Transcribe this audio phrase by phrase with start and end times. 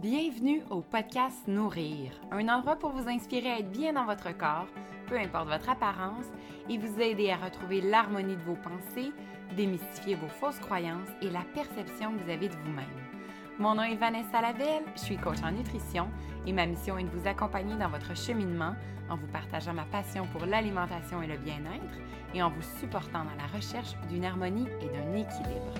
[0.00, 4.68] Bienvenue au podcast Nourrir, un endroit pour vous inspirer à être bien dans votre corps,
[5.08, 6.26] peu importe votre apparence,
[6.70, 9.10] et vous aider à retrouver l'harmonie de vos pensées,
[9.56, 12.86] démystifier vos fausses croyances et la perception que vous avez de vous-même.
[13.58, 16.06] Mon nom est Vanessa Lavelle, je suis coach en nutrition
[16.46, 18.76] et ma mission est de vous accompagner dans votre cheminement
[19.10, 21.98] en vous partageant ma passion pour l'alimentation et le bien-être
[22.34, 25.74] et en vous supportant dans la recherche d'une harmonie et d'un équilibre.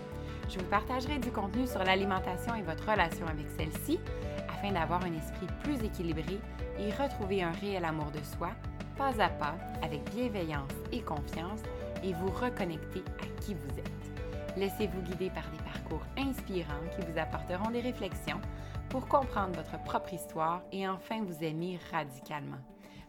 [0.48, 4.00] Je vous partagerai du contenu sur l'alimentation et votre relation avec celle-ci
[4.48, 6.38] afin d'avoir un esprit plus équilibré
[6.78, 8.50] et retrouver un réel amour de soi,
[8.96, 11.60] pas à pas, avec bienveillance et confiance,
[12.02, 14.56] et vous reconnecter à qui vous êtes.
[14.56, 18.40] Laissez-vous guider par des parcours inspirants qui vous apporteront des réflexions
[18.88, 22.58] pour comprendre votre propre histoire et enfin vous aimer radicalement.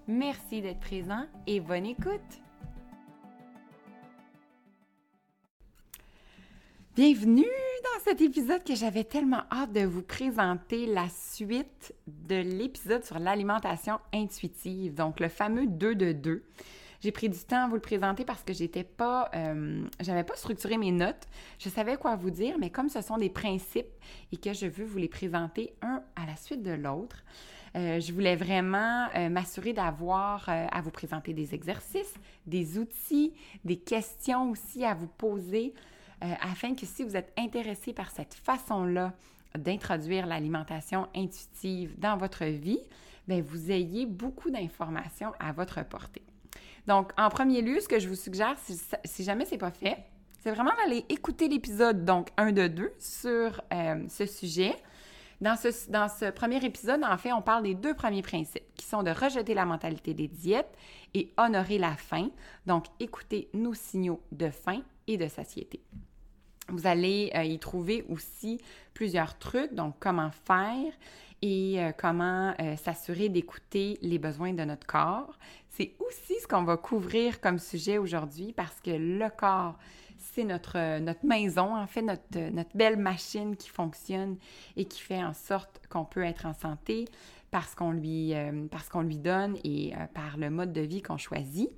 [0.07, 2.41] Merci d'être présent et bonne écoute!
[6.95, 13.05] Bienvenue dans cet épisode que j'avais tellement hâte de vous présenter la suite de l'épisode
[13.05, 16.43] sur l'alimentation intuitive, donc le fameux 2 de 2.
[17.01, 20.35] J'ai pris du temps à vous le présenter parce que j'étais pas, euh, j'avais pas
[20.35, 21.27] structuré mes notes.
[21.59, 23.93] Je savais quoi vous dire, mais comme ce sont des principes
[24.31, 27.23] et que je veux vous les présenter un à la suite de l'autre,
[27.75, 32.15] euh, je voulais vraiment euh, m'assurer d'avoir à vous présenter des exercices,
[32.47, 33.31] des outils,
[33.63, 35.75] des questions aussi à vous poser
[36.23, 39.13] euh, afin que si vous êtes intéressé par cette façon-là
[39.57, 42.79] d'introduire l'alimentation intuitive dans votre vie,
[43.27, 46.23] bien, vous ayez beaucoup d'informations à votre portée.
[46.87, 48.55] Donc, en premier lieu, ce que je vous suggère,
[49.05, 49.97] si, jamais ce n'est pas fait,
[50.41, 54.75] c'est vraiment d'aller écouter l'épisode, donc 1 de 2, sur euh, ce sujet.
[55.41, 58.85] Dans ce, dans ce premier épisode, en fait, on parle des deux premiers principes, qui
[58.85, 60.75] sont de rejeter la mentalité des diètes
[61.13, 62.29] et honorer la faim.
[62.65, 65.81] Donc, écouter nos signaux de faim et de satiété.
[66.71, 68.59] Vous allez euh, y trouver aussi
[68.93, 70.91] plusieurs trucs, donc comment faire
[71.41, 75.37] et euh, comment euh, s'assurer d'écouter les besoins de notre corps.
[75.69, 79.77] C'est aussi ce qu'on va couvrir comme sujet aujourd'hui parce que le corps,
[80.17, 84.37] c'est notre, notre maison, en fait, notre, notre belle machine qui fonctionne
[84.75, 87.05] et qui fait en sorte qu'on peut être en santé
[87.51, 88.33] parce qu'on lui,
[88.69, 91.69] parce qu'on lui donne et par le mode de vie qu'on choisit.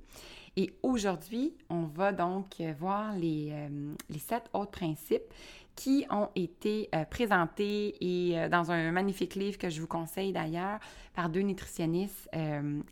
[0.56, 5.32] Et aujourd'hui, on va donc voir les, euh, les sept autres principes
[5.76, 10.32] qui ont été euh, présentés et euh, dans un magnifique livre que je vous conseille
[10.32, 10.78] d'ailleurs
[11.14, 12.30] par deux nutritionnistes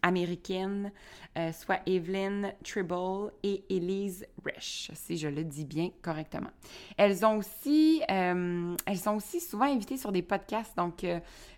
[0.03, 0.93] américaines,
[1.55, 6.51] soit Evelyn Tribble et Elise Resch, si je le dis bien correctement.
[6.99, 11.07] Elles ont aussi, elles sont aussi souvent invitées sur des podcasts, donc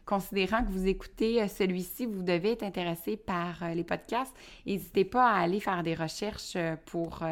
[0.06, 4.36] considérant que vous écoutez celui-ci, vous devez être intéressé par les podcasts.
[4.64, 6.56] N'hésitez pas à aller faire des recherches
[6.86, 7.24] pour,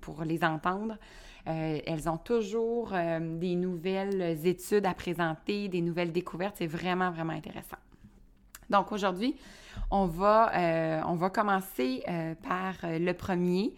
[0.00, 0.98] pour les entendre.
[1.48, 6.56] Euh, elles ont toujours euh, des nouvelles études à présenter, des nouvelles découvertes.
[6.58, 7.76] C'est vraiment, vraiment intéressant.
[8.68, 9.36] Donc aujourd'hui,
[9.90, 12.02] on va, euh, on va commencer
[12.42, 13.74] par le premier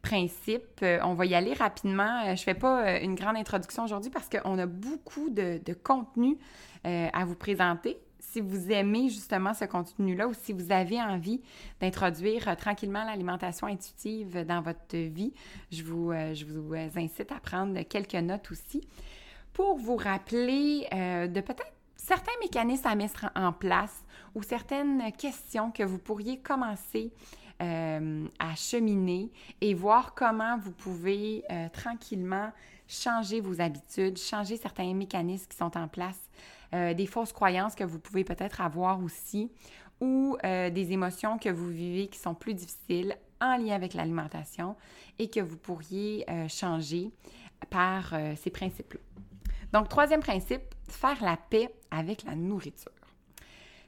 [0.00, 0.84] principe.
[1.02, 2.22] on va y aller rapidement.
[2.26, 6.38] je ne fais pas une grande introduction aujourd'hui parce qu'on a beaucoup de, de contenu
[6.84, 7.98] à vous présenter
[8.32, 11.40] si vous aimez justement ce contenu-là ou si vous avez envie
[11.80, 15.32] d'introduire euh, tranquillement l'alimentation intuitive dans votre vie,
[15.72, 18.86] je vous, euh, je vous euh, incite à prendre quelques notes aussi
[19.52, 24.04] pour vous rappeler de peut-être certains mécanismes à mettre en place
[24.36, 27.10] ou certaines questions que vous pourriez commencer
[27.58, 32.52] à cheminer et voir comment vous pouvez tranquillement
[32.88, 36.18] changer vos habitudes, changer certains mécanismes qui sont en place
[36.74, 39.50] euh, des fausses croyances que vous pouvez peut-être avoir aussi
[40.00, 44.74] ou euh, des émotions que vous vivez qui sont plus difficiles en lien avec l'alimentation
[45.18, 47.10] et que vous pourriez euh, changer
[47.70, 49.00] par ces principes-là.
[49.72, 52.92] Donc, troisième principe, faire la paix avec la nourriture.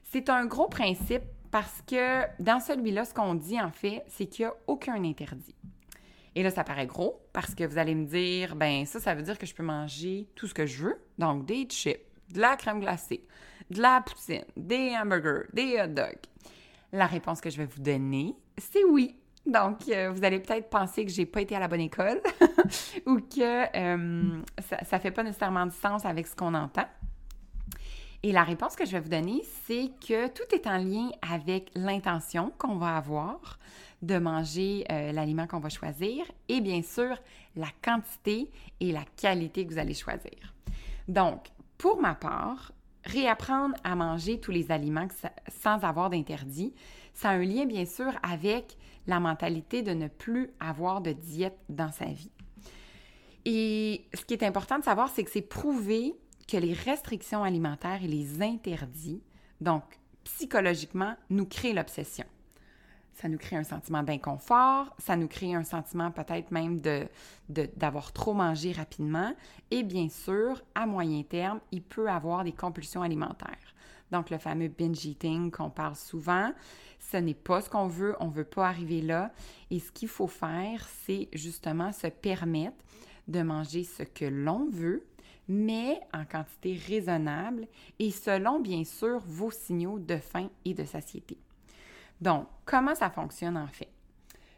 [0.03, 4.45] C'est un gros principe parce que dans celui-là, ce qu'on dit en fait, c'est qu'il
[4.45, 5.55] n'y a aucun interdit.
[6.35, 9.23] Et là, ça paraît gros parce que vous allez me dire, ben ça, ça veut
[9.23, 11.99] dire que je peux manger tout ce que je veux, donc des chips,
[12.33, 13.25] de la crème glacée,
[13.69, 16.19] de la poutine, des hamburgers, des hot dogs?
[16.93, 19.15] La réponse que je vais vous donner, c'est oui.
[19.45, 22.21] Donc, euh, vous allez peut-être penser que j'ai pas été à la bonne école
[23.07, 26.85] ou que euh, ça ne fait pas nécessairement de sens avec ce qu'on entend.
[28.23, 31.71] Et la réponse que je vais vous donner, c'est que tout est en lien avec
[31.73, 33.57] l'intention qu'on va avoir
[34.01, 37.17] de manger euh, l'aliment qu'on va choisir et bien sûr
[37.55, 38.49] la quantité
[38.79, 40.53] et la qualité que vous allez choisir.
[41.07, 42.71] Donc, pour ma part,
[43.03, 45.07] réapprendre à manger tous les aliments
[45.61, 46.73] sans avoir d'interdit,
[47.13, 48.77] ça a un lien bien sûr avec
[49.07, 52.31] la mentalité de ne plus avoir de diète dans sa vie.
[53.45, 56.13] Et ce qui est important de savoir, c'est que c'est prouvé
[56.47, 59.23] que les restrictions alimentaires et les interdits,
[59.59, 59.83] donc
[60.23, 62.25] psychologiquement, nous créent l'obsession.
[63.21, 67.07] Ça nous crée un sentiment d'inconfort, ça nous crée un sentiment peut-être même de,
[67.49, 69.35] d'avoir trop mangé rapidement.
[69.69, 73.75] Et bien sûr, à moyen terme, il peut avoir des compulsions alimentaires.
[74.11, 76.51] Donc, le fameux binge eating qu'on parle souvent,
[76.99, 79.31] ce n'est pas ce qu'on veut, on ne veut pas arriver là.
[79.69, 82.83] Et ce qu'il faut faire, c'est justement se permettre
[83.27, 85.05] de manger ce que l'on veut,
[85.47, 87.67] mais en quantité raisonnable
[87.99, 91.37] et selon, bien sûr, vos signaux de faim et de satiété.
[92.21, 93.89] Donc, comment ça fonctionne en fait?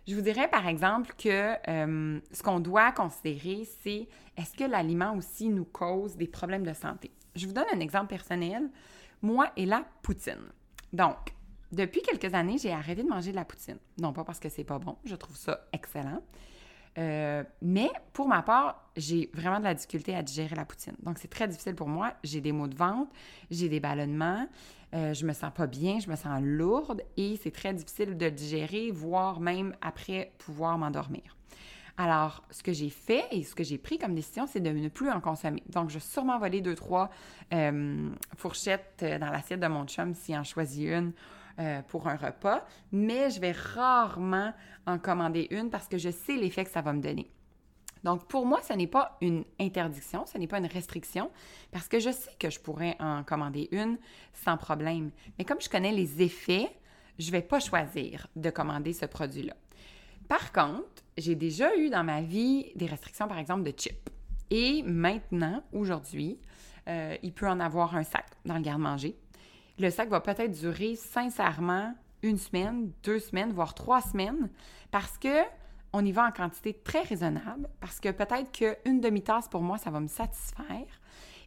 [0.05, 5.15] Je vous dirais par exemple que euh, ce qu'on doit considérer, c'est est-ce que l'aliment
[5.15, 7.11] aussi nous cause des problèmes de santé?
[7.35, 8.69] Je vous donne un exemple personnel,
[9.21, 10.51] moi et la poutine.
[10.91, 11.33] Donc,
[11.71, 13.77] depuis quelques années, j'ai arrêté de manger de la poutine.
[13.97, 16.21] Non pas parce que c'est pas bon, je trouve ça excellent,
[16.97, 20.95] euh, mais pour ma part, j'ai vraiment de la difficulté à digérer la poutine.
[21.03, 22.13] Donc, c'est très difficile pour moi.
[22.23, 23.11] J'ai des maux de ventre,
[23.49, 24.47] j'ai des ballonnements,
[24.93, 28.29] euh, je me sens pas bien, je me sens lourde et c'est très difficile de
[28.29, 31.35] digérer, voire même après pouvoir m'endormir.
[31.97, 34.87] Alors, ce que j'ai fait et ce que j'ai pris comme décision, c'est de ne
[34.89, 35.61] plus en consommer.
[35.69, 37.11] Donc, je vais sûrement voler deux, trois
[37.53, 41.13] euh, fourchettes dans l'assiette de mon chum s'il en choisit une
[41.59, 44.53] euh, pour un repas, mais je vais rarement
[44.85, 47.29] en commander une parce que je sais l'effet que ça va me donner.
[48.03, 51.31] Donc, pour moi, ce n'est pas une interdiction, ce n'est pas une restriction,
[51.71, 53.97] parce que je sais que je pourrais en commander une
[54.33, 55.11] sans problème.
[55.37, 56.69] Mais comme je connais les effets,
[57.17, 59.55] je ne vais pas choisir de commander ce produit-là.
[60.27, 64.09] Par contre, j'ai déjà eu dans ma vie des restrictions, par exemple, de chips.
[64.49, 66.39] Et maintenant, aujourd'hui,
[66.87, 69.15] euh, il peut en avoir un sac dans le garde-manger
[69.79, 74.49] le sac va peut-être durer sincèrement une semaine, deux semaines, voire trois semaines,
[74.91, 75.43] parce que
[75.95, 79.91] on y va en quantité très raisonnable, parce que peut-être qu'une demi-tasse pour moi, ça
[79.91, 80.87] va me satisfaire.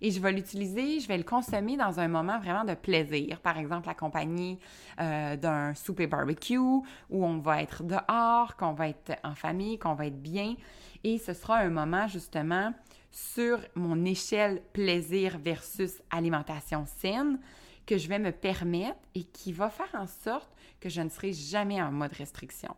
[0.00, 3.40] Et je vais l'utiliser, je vais le consommer dans un moment vraiment de plaisir.
[3.40, 4.58] Par exemple, accompagné
[5.00, 9.94] euh, d'un souper barbecue où on va être dehors, qu'on va être en famille, qu'on
[9.94, 10.54] va être bien.
[11.02, 12.72] Et ce sera un moment justement
[13.10, 17.38] sur mon échelle plaisir versus alimentation saine
[17.86, 20.50] que je vais me permettre et qui va faire en sorte
[20.80, 22.74] que je ne serai jamais en mode restriction.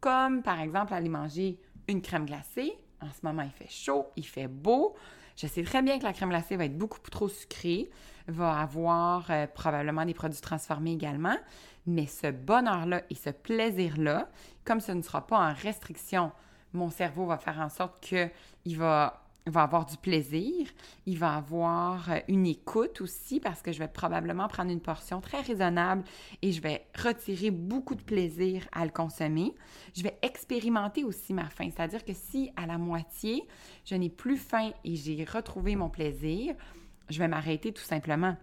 [0.00, 1.58] Comme par exemple aller manger
[1.88, 2.72] une crème glacée.
[3.02, 4.94] En ce moment, il fait chaud, il fait beau.
[5.36, 7.90] Je sais très bien que la crème glacée va être beaucoup trop sucrée,
[8.28, 11.36] va avoir euh, probablement des produits transformés également,
[11.86, 14.28] mais ce bonheur-là et ce plaisir-là,
[14.64, 16.32] comme ce ne sera pas en restriction,
[16.72, 20.68] mon cerveau va faire en sorte qu'il va va avoir du plaisir,
[21.06, 25.20] il va avoir euh, une écoute aussi parce que je vais probablement prendre une portion
[25.20, 26.04] très raisonnable
[26.42, 29.54] et je vais retirer beaucoup de plaisir à le consommer.
[29.96, 33.46] Je vais expérimenter aussi ma faim, c'est-à-dire que si à la moitié,
[33.84, 36.54] je n'ai plus faim et j'ai retrouvé mon plaisir,
[37.08, 38.36] je vais m'arrêter tout simplement.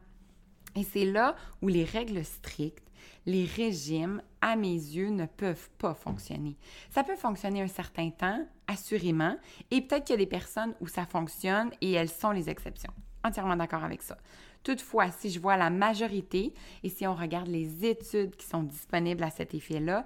[0.75, 2.87] Et c'est là où les règles strictes
[3.27, 6.57] les régimes, à mes yeux, ne peuvent pas fonctionner.
[6.89, 9.37] Ça peut fonctionner un certain temps, assurément,
[9.71, 12.93] et peut-être qu'il y a des personnes où ça fonctionne et elles sont les exceptions.
[13.23, 14.17] Entièrement d'accord avec ça.
[14.63, 16.53] Toutefois, si je vois la majorité
[16.83, 20.05] et si on regarde les études qui sont disponibles à cet effet-là,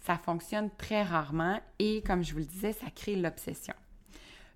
[0.00, 3.74] ça fonctionne très rarement et comme je vous le disais, ça crée l'obsession.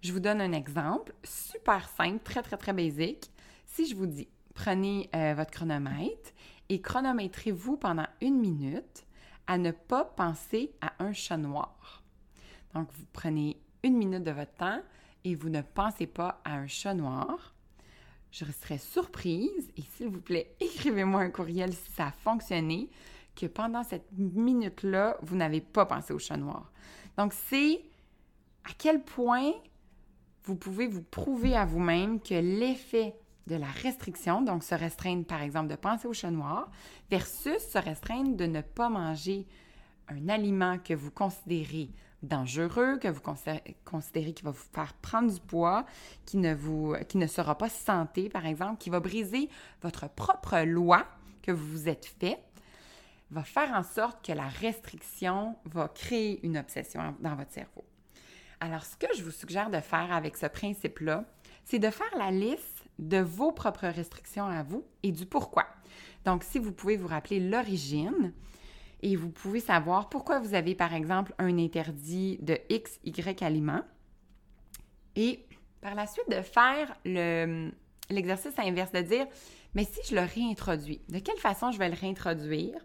[0.01, 3.31] Je vous donne un exemple super simple, très très très basique.
[3.67, 6.33] Si je vous dis, prenez euh, votre chronomètre
[6.69, 9.05] et chronométrez-vous pendant une minute
[9.47, 12.04] à ne pas penser à un chat noir.
[12.75, 14.81] Donc, vous prenez une minute de votre temps
[15.25, 17.55] et vous ne pensez pas à un chat noir.
[18.31, 22.91] Je serais surprise et s'il vous plaît, écrivez-moi un courriel si ça a fonctionné,
[23.37, 26.71] que pendant cette minute-là, vous n'avez pas pensé au chat noir.
[27.17, 27.83] Donc, c'est
[28.65, 29.53] à quel point
[30.45, 33.15] vous pouvez vous prouver à vous-même que l'effet
[33.47, 36.71] de la restriction, donc se restreindre par exemple de penser au chat noir,
[37.11, 39.47] versus se restreindre de ne pas manger
[40.09, 41.91] un aliment que vous considérez
[42.25, 43.21] dangereux, que vous
[43.85, 45.85] considérez qui va vous faire prendre du poids,
[46.27, 49.49] qui ne, sera pas santé par exemple, qui va briser
[49.83, 51.07] votre propre loi
[51.43, 52.39] que vous vous êtes fait,
[53.31, 57.85] va faire en sorte que la restriction va créer une obsession dans votre cerveau.
[58.61, 61.25] Alors, ce que je vous suggère de faire avec ce principe-là,
[61.65, 65.67] c'est de faire la liste de vos propres restrictions à vous et du pourquoi.
[66.25, 68.33] Donc, si vous pouvez vous rappeler l'origine
[69.03, 73.83] et vous pouvez savoir pourquoi vous avez, par exemple, un interdit de X, Y aliments
[75.17, 75.45] et
[75.81, 76.97] par la suite de faire
[78.11, 79.27] l'exercice inverse, de dire,
[79.75, 82.79] mais si je le réintroduis, de quelle façon je vais le réintroduire?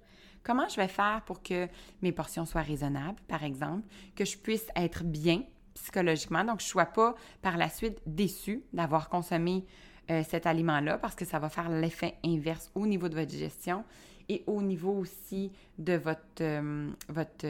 [0.44, 1.68] Comment je vais faire pour que
[2.02, 6.70] mes portions soient raisonnables, par exemple, que je puisse être bien psychologiquement, donc je ne
[6.70, 9.66] sois pas par la suite déçue d'avoir consommé
[10.12, 13.86] euh, cet aliment-là parce que ça va faire l'effet inverse au niveau de votre digestion
[14.30, 17.46] et au niveau aussi de votre, euh, votre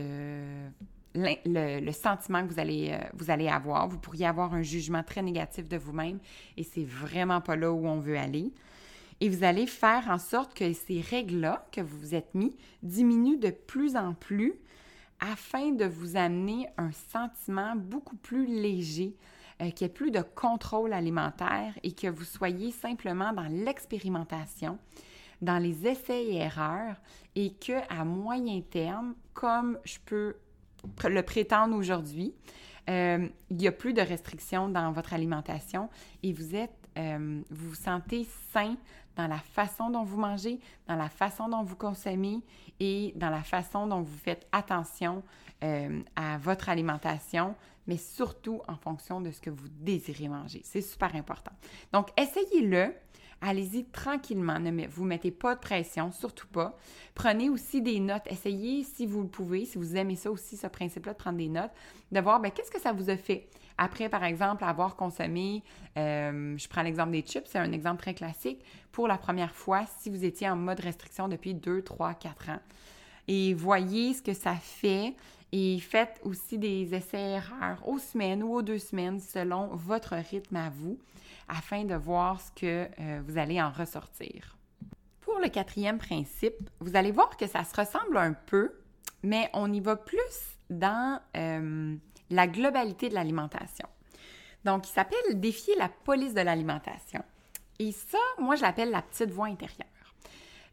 [1.16, 3.88] le, sentiment que vous allez, vous allez avoir.
[3.88, 6.20] Vous pourriez avoir un jugement très négatif de vous-même
[6.58, 8.52] et c'est vraiment pas là où on veut aller.
[9.22, 13.40] Et vous allez faire en sorte que ces règles-là que vous vous êtes mis diminuent
[13.40, 14.54] de plus en plus
[15.20, 19.16] afin de vous amener un sentiment beaucoup plus léger,
[19.62, 24.80] euh, qu'il n'y ait plus de contrôle alimentaire et que vous soyez simplement dans l'expérimentation,
[25.42, 26.96] dans les essais et erreurs
[27.36, 30.36] et que à moyen terme, comme je peux
[31.08, 32.34] le prétendre aujourd'hui,
[32.90, 35.90] euh, il n'y a plus de restrictions dans votre alimentation
[36.24, 38.76] et vous êtes, euh, vous vous sentez sain
[39.16, 42.40] dans la façon dont vous mangez, dans la façon dont vous consommez
[42.80, 45.24] et dans la façon dont vous faites attention
[45.64, 47.54] euh, à votre alimentation,
[47.86, 50.62] mais surtout en fonction de ce que vous désirez manger.
[50.64, 51.52] C'est super important.
[51.92, 52.94] Donc, essayez-le.
[53.42, 56.78] Allez-y tranquillement, ne vous mettez pas de pression, surtout pas.
[57.16, 60.68] Prenez aussi des notes, essayez si vous le pouvez, si vous aimez ça aussi, ce
[60.68, 61.72] principe-là de prendre des notes,
[62.12, 63.48] de voir ben, qu'est-ce que ça vous a fait?
[63.78, 65.64] Après, par exemple, avoir consommé,
[65.98, 69.86] euh, je prends l'exemple des chips, c'est un exemple très classique, pour la première fois
[70.00, 72.60] si vous étiez en mode restriction depuis 2, 3, 4 ans.
[73.32, 75.16] Et voyez ce que ça fait
[75.52, 80.72] et faites aussi des essais-erreurs aux semaines ou aux deux semaines selon votre rythme à
[80.72, 80.98] vous
[81.48, 84.58] afin de voir ce que euh, vous allez en ressortir.
[85.22, 88.74] Pour le quatrième principe, vous allez voir que ça se ressemble un peu,
[89.22, 91.96] mais on y va plus dans euh,
[92.32, 93.88] la globalité de l'alimentation.
[94.66, 97.24] Donc, il s'appelle Défier la police de l'alimentation.
[97.78, 99.88] Et ça, moi, je l'appelle la petite voix intérieure.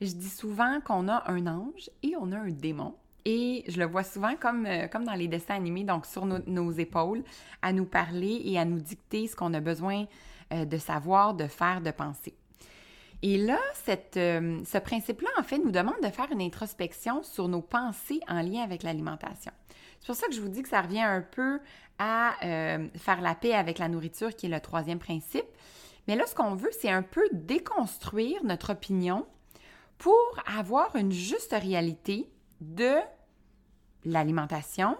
[0.00, 2.94] Je dis souvent qu'on a un ange et on a un démon.
[3.24, 6.72] Et je le vois souvent comme, euh, comme dans les dessins animés, donc sur nos,
[6.72, 7.24] épaules,
[7.60, 10.04] à nous parler et à nous dicter ce qu'on a besoin
[10.52, 12.34] euh, de savoir, de faire, de penser.
[13.22, 17.62] Et là, euh, ce principe-là, en fait, nous demande de faire une introspection sur nos
[17.62, 19.52] pensées en lien avec l'alimentation.
[19.98, 21.58] C'est pour ça que je vous dis que ça revient un peu
[21.98, 22.34] à
[22.94, 25.46] faire la paix avec la nourriture, qui est le troisième principe.
[26.06, 29.26] Mais là, ce qu'on veut, c'est un peu déconstruire notre opinion
[29.98, 32.94] pour avoir une juste réalité de
[34.04, 34.96] l'alimentation,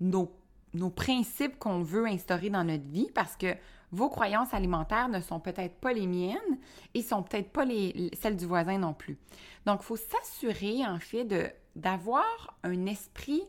[0.00, 0.32] nos,
[0.72, 3.54] nos principes qu'on veut instaurer dans notre vie, parce que
[3.92, 6.58] vos croyances alimentaires ne sont peut-être pas les miennes
[6.94, 9.18] et sont peut-être pas les, celles du voisin non plus.
[9.66, 13.42] Donc, il faut s'assurer, en fait, d'avoir un esprit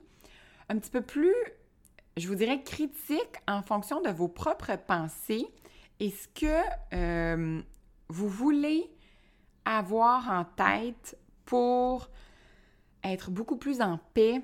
[0.70, 1.36] un petit peu plus,
[2.18, 5.48] je vous dirais, critique en fonction de vos propres pensées
[6.00, 6.62] et ce que
[6.94, 7.62] euh,
[8.10, 8.95] vous voulez
[9.66, 12.10] avoir en tête pour
[13.04, 14.42] être beaucoup plus en paix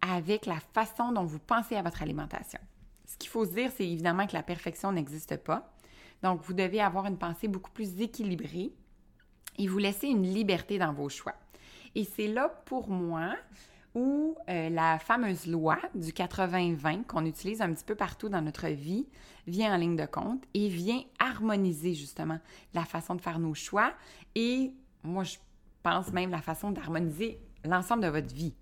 [0.00, 2.58] avec la façon dont vous pensez à votre alimentation.
[3.06, 5.72] Ce qu'il faut se dire, c'est évidemment que la perfection n'existe pas.
[6.22, 8.72] Donc, vous devez avoir une pensée beaucoup plus équilibrée
[9.58, 11.34] et vous laisser une liberté dans vos choix.
[11.94, 13.34] Et c'est là, pour moi,
[13.94, 18.68] où euh, la fameuse loi du 80-20 qu'on utilise un petit peu partout dans notre
[18.68, 19.06] vie
[19.46, 22.38] vient en ligne de compte et vient harmoniser justement
[22.74, 23.92] la façon de faire nos choix
[24.34, 24.72] et
[25.02, 25.36] moi je
[25.82, 28.54] pense même la façon d'harmoniser l'ensemble de votre vie.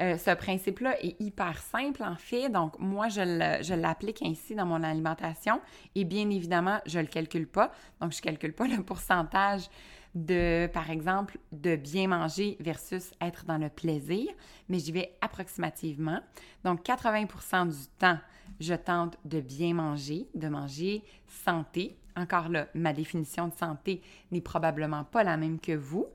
[0.00, 4.82] Euh, ce principe-là est hyper simple en fait, donc moi je l'applique ainsi dans mon
[4.82, 5.60] alimentation
[5.94, 9.68] et bien évidemment je ne le calcule pas, donc je ne calcule pas le pourcentage
[10.14, 14.28] de, par exemple, de bien manger versus être dans le plaisir,
[14.68, 16.20] mais j'y vais approximativement.
[16.64, 18.18] Donc, 80% du temps,
[18.58, 21.04] je tente de bien manger, de manger
[21.44, 21.96] santé.
[22.16, 24.02] Encore là, ma définition de santé
[24.32, 26.06] n'est probablement pas la même que vous.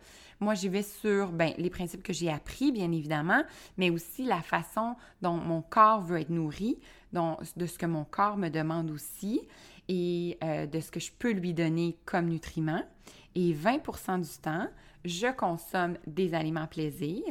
[0.42, 3.44] Moi, j'y vais sur ben, les principes que j'ai appris, bien évidemment,
[3.78, 6.78] mais aussi la façon dont mon corps veut être nourri,
[7.14, 9.40] de ce que mon corps me demande aussi
[9.88, 12.84] et euh, de ce que je peux lui donner comme nutriments
[13.36, 14.68] et 20% du temps,
[15.04, 17.22] je consomme des aliments plaisir.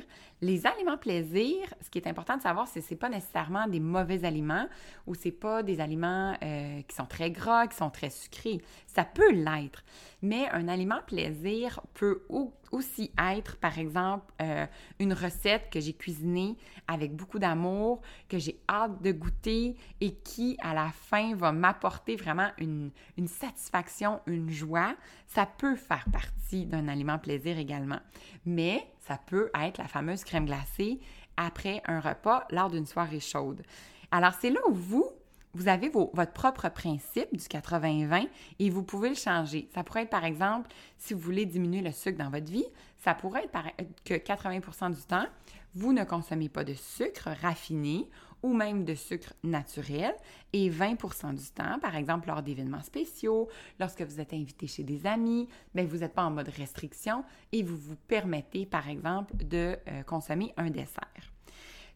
[0.45, 3.81] Les aliments plaisir, ce qui est important de savoir, c'est que ce pas nécessairement des
[3.81, 4.69] mauvais aliments
[5.07, 8.61] ou c'est pas des aliments euh, qui sont très gras, qui sont très sucrés.
[8.87, 9.83] Ça peut l'être,
[10.21, 12.27] mais un aliment plaisir peut
[12.71, 14.67] aussi être, par exemple, euh,
[14.99, 16.59] une recette que j'ai cuisinée
[16.89, 22.17] avec beaucoup d'amour, que j'ai hâte de goûter et qui, à la fin, va m'apporter
[22.17, 24.95] vraiment une, une satisfaction, une joie.
[25.27, 28.01] Ça peut faire partie d'un aliment plaisir également.
[28.45, 31.01] Mais ça peut être la fameuse crème glacée
[31.37, 33.63] après un repas lors d'une soirée chaude.
[34.11, 35.09] Alors, c'est là où vous,
[35.55, 39.69] vous avez votre propre principe du 80-20 et vous pouvez le changer.
[39.75, 42.67] Ça pourrait être, par exemple, si vous voulez diminuer le sucre dans votre vie,
[42.99, 45.27] ça pourrait être que 80% du temps,
[45.75, 48.09] vous ne consommez pas de sucre raffiné
[48.45, 50.15] ou même de sucre naturel
[50.53, 53.49] et 20% du temps, par exemple lors d'événements spéciaux,
[53.81, 57.63] lorsque vous êtes invité chez des amis, bien, vous n'êtes pas en mode restriction et
[57.63, 61.33] vous vous permettez, par exemple, de euh, consommer un dessert.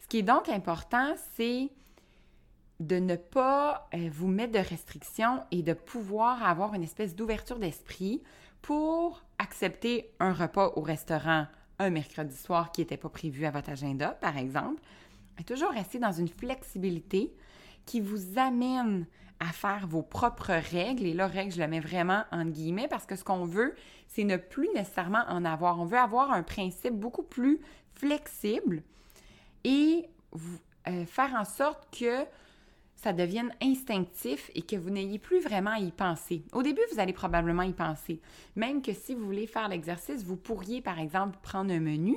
[0.00, 1.68] Ce qui est donc important, c'est
[2.80, 7.58] de ne pas euh, vous mettre de restrictions et de pouvoir avoir une espèce d'ouverture
[7.58, 8.22] d'esprit
[8.62, 11.46] pour accepter un repas au restaurant
[11.78, 14.82] un mercredi soir qui n'était pas prévu à votre agenda, par exemple,
[15.44, 17.34] toujours rester dans une flexibilité
[17.86, 19.06] qui vous amène
[19.40, 21.06] à faire vos propres règles.
[21.06, 23.74] Et là, règles, je le mets vraiment en guillemets parce que ce qu'on veut,
[24.08, 25.78] c'est ne plus nécessairement en avoir.
[25.80, 27.60] On veut avoir un principe beaucoup plus
[27.94, 28.82] flexible
[29.64, 30.08] et
[30.88, 32.24] euh, faire en sorte que
[32.96, 36.42] ça devienne instinctif et que vous n'ayez plus vraiment à y penser.
[36.52, 38.20] Au début, vous allez probablement y penser.
[38.56, 42.16] Même que si vous voulez faire l'exercice, vous pourriez, par exemple, prendre un menu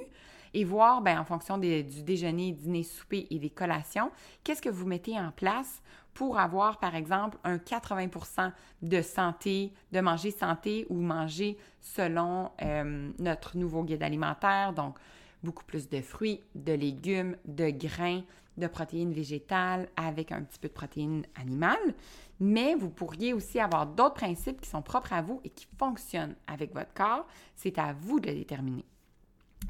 [0.54, 4.12] et voir, ben, en fonction du déjeuner, dîner, souper et des collations,
[4.44, 5.82] qu'est-ce que vous mettez en place
[6.14, 13.12] pour avoir, par exemple, un 80% de santé, de manger santé ou manger selon euh,
[13.20, 14.74] notre nouveau guide alimentaire?
[14.74, 14.98] Donc,
[15.44, 18.22] beaucoup plus de fruits, de légumes, de grains,
[18.58, 21.96] de protéines végétales avec un petit peu de protéines animales.
[22.40, 26.36] Mais vous pourriez aussi avoir d'autres principes qui sont propres à vous et qui fonctionnent
[26.48, 27.26] avec votre corps.
[27.56, 28.86] C'est à vous de le déterminer.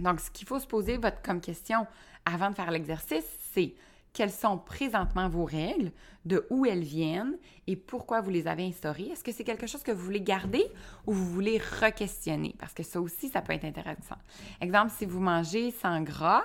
[0.01, 1.87] Donc, ce qu'il faut se poser votre, comme question
[2.25, 3.73] avant de faire l'exercice, c'est
[4.13, 5.91] quelles sont présentement vos règles,
[6.25, 9.09] de où elles viennent et pourquoi vous les avez instaurées.
[9.11, 10.65] Est-ce que c'est quelque chose que vous voulez garder
[11.07, 12.55] ou vous voulez re-questionner?
[12.59, 14.17] Parce que ça aussi, ça peut être intéressant.
[14.59, 16.43] Exemple, si vous mangez sans gras,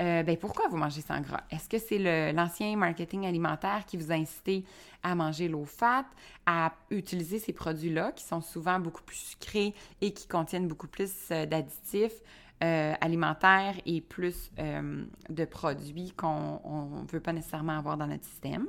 [0.00, 1.42] euh, ben pourquoi vous mangez sans gras?
[1.50, 4.64] Est-ce que c'est l'ancien marketing alimentaire qui vous a incité
[5.02, 6.06] à manger low fat,
[6.46, 11.12] à utiliser ces produits-là qui sont souvent beaucoup plus sucrés et qui contiennent beaucoup plus
[11.32, 12.22] euh, d'additifs,
[12.62, 16.60] euh, alimentaire et plus euh, de produits qu'on
[17.02, 18.66] ne veut pas nécessairement avoir dans notre système?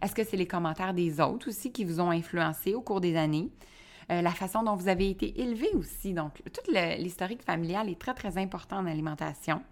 [0.00, 3.14] Est-ce que c'est les commentaires des autres aussi qui vous ont influencé au cours des
[3.14, 3.50] années?
[4.10, 6.14] Euh, la façon dont vous avez été élevé aussi.
[6.14, 9.62] Donc, toute l'historique familial est très, très important en alimentation.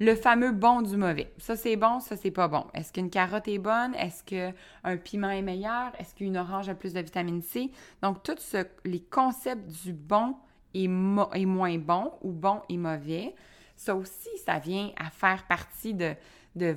[0.00, 1.32] Le fameux bon du mauvais.
[1.38, 2.64] Ça, c'est bon, ça, c'est pas bon.
[2.72, 3.94] Est-ce qu'une carotte est bonne?
[3.96, 5.92] Est-ce qu'un piment est meilleur?
[5.98, 7.70] Est-ce qu'une orange a plus de vitamine C?
[8.00, 10.36] Donc, tous les concepts du bon
[10.74, 13.34] est, moins bon ou bon et mauvais,
[13.76, 16.14] ça aussi, ça vient à faire partie de,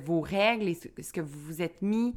[0.04, 2.14] vos règles et ce que vous vous êtes mis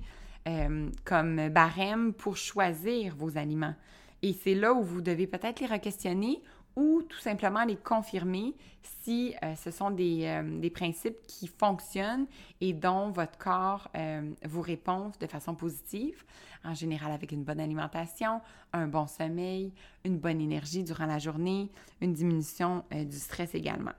[0.47, 3.73] euh, comme barème pour choisir vos aliments.
[4.21, 6.41] Et c'est là où vous devez peut-être les re-questionner
[6.75, 8.55] ou tout simplement les confirmer
[9.03, 12.27] si euh, ce sont euh, des, principes qui fonctionnent
[12.61, 16.23] et dont votre corps euh, vous répond de façon positive,
[16.63, 18.41] en général avec une bonne alimentation,
[18.73, 23.93] un bon sommeil, une bonne énergie durant la journée, une diminution du stress également.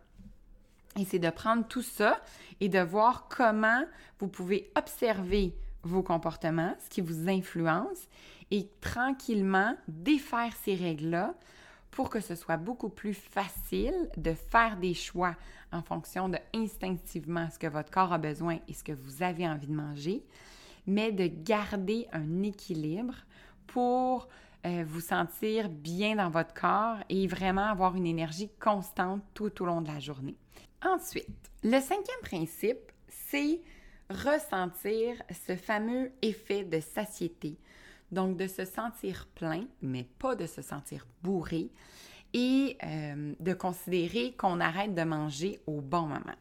[0.98, 2.20] Et c'est de prendre tout ça
[2.60, 3.82] et de voir comment
[4.18, 8.08] vous pouvez observer vos comportements, ce qui vous influence,
[8.50, 11.34] et tranquillement défaire ces règles-là
[11.96, 15.34] pour que ce soit beaucoup plus facile de faire des choix
[15.72, 19.48] en fonction de instinctivement ce que votre corps a besoin et ce que vous avez
[19.48, 20.22] envie de manger,
[20.86, 23.14] mais de garder un équilibre
[23.66, 24.28] pour
[24.66, 29.64] euh, vous sentir bien dans votre corps et vraiment avoir une énergie constante tout au
[29.64, 30.36] long de la journée.
[30.84, 33.62] Ensuite, le cinquième principe, c'est
[34.10, 37.56] ressentir ce fameux effet de satiété
[38.12, 41.70] donc, de se sentir plein, mais pas de se sentir bourré
[42.32, 46.36] et euh, de considérer qu'on arrête de manger au bon moment.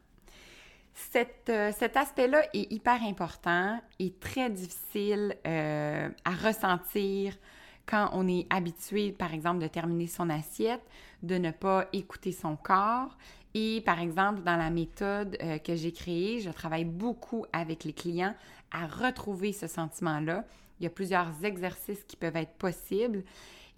[1.50, 7.38] Euh, cet aspect-là est hyper important et très difficile euh, à ressentir
[7.86, 10.82] quand on est habitué, par exemple, de terminer son assiette,
[11.22, 13.18] de ne pas écouter son corps.
[13.54, 18.34] Et par exemple, dans la méthode que j'ai créée, je travaille beaucoup avec les clients
[18.72, 20.44] à retrouver ce sentiment-là
[20.80, 23.24] il y a plusieurs exercices qui peuvent être possibles.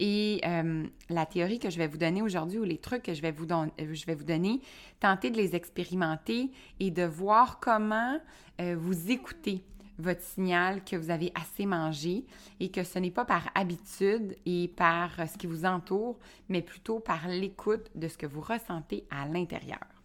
[0.00, 3.22] Et euh, la théorie que je vais vous donner aujourd'hui ou les trucs que je
[3.22, 4.60] vais, vous vous donner,
[5.00, 8.18] tentez de les expérimenter et de voir comment
[8.60, 9.64] euh, vous écoutez
[9.98, 12.24] votre signal que vous avez assez mangé
[12.60, 16.16] et que ce n'est pas par habitude et par ce qui vous entoure,
[16.48, 19.97] mais plutôt par l'écoute de ce que vous ressentez à l'intérieur.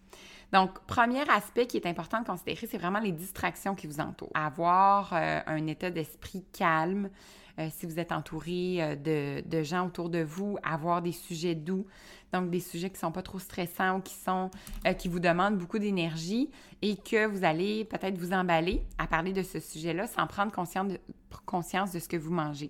[0.54, 4.30] Donc, premier aspect qui est important de considérer, c'est vraiment les distractions qui vous entourent.
[4.36, 7.10] Avoir euh, un état d'esprit calme,
[7.58, 11.88] euh, si vous êtes entouré euh, de, gens autour de vous, avoir des sujets doux,
[12.32, 14.52] donc des sujets qui ne sont pas trop stressants ou qui, sont,
[15.00, 16.52] qui vous demandent beaucoup d'énergie
[16.84, 20.88] et que vous allez peut-être vous emballer à parler de ce sujet-là sans prendre conscience
[20.88, 21.00] de,
[21.48, 22.70] conscience de ce que vous mangez.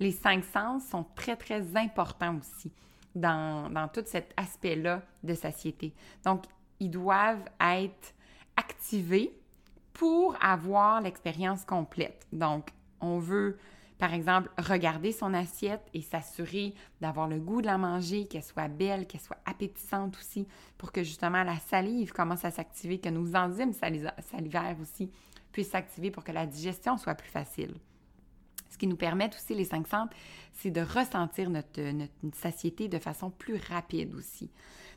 [0.00, 2.72] Les cinq sens sont très, très importants aussi
[3.14, 5.92] dans, dans tout cet aspect-là de satiété.
[6.24, 6.44] Donc,
[6.80, 8.14] ils doivent être
[8.56, 9.36] activés
[9.92, 12.26] pour avoir l'expérience complète.
[12.32, 13.58] Donc, on veut,
[13.98, 18.68] par exemple, regarder son assiette et s'assurer d'avoir le goût de la manger, qu'elle soit
[18.68, 20.46] belle, qu'elle soit appétissante aussi,
[20.78, 25.10] pour que justement la salive commence à s'activer, que nos enzymes salivaires aussi
[25.52, 27.74] puissent s'activer pour que la digestion soit plus facile.
[28.74, 30.16] Ce qui nous permet aussi, les cinq centres,
[30.52, 34.50] c'est de ressentir notre, notre, satiété de façon plus rapide aussi.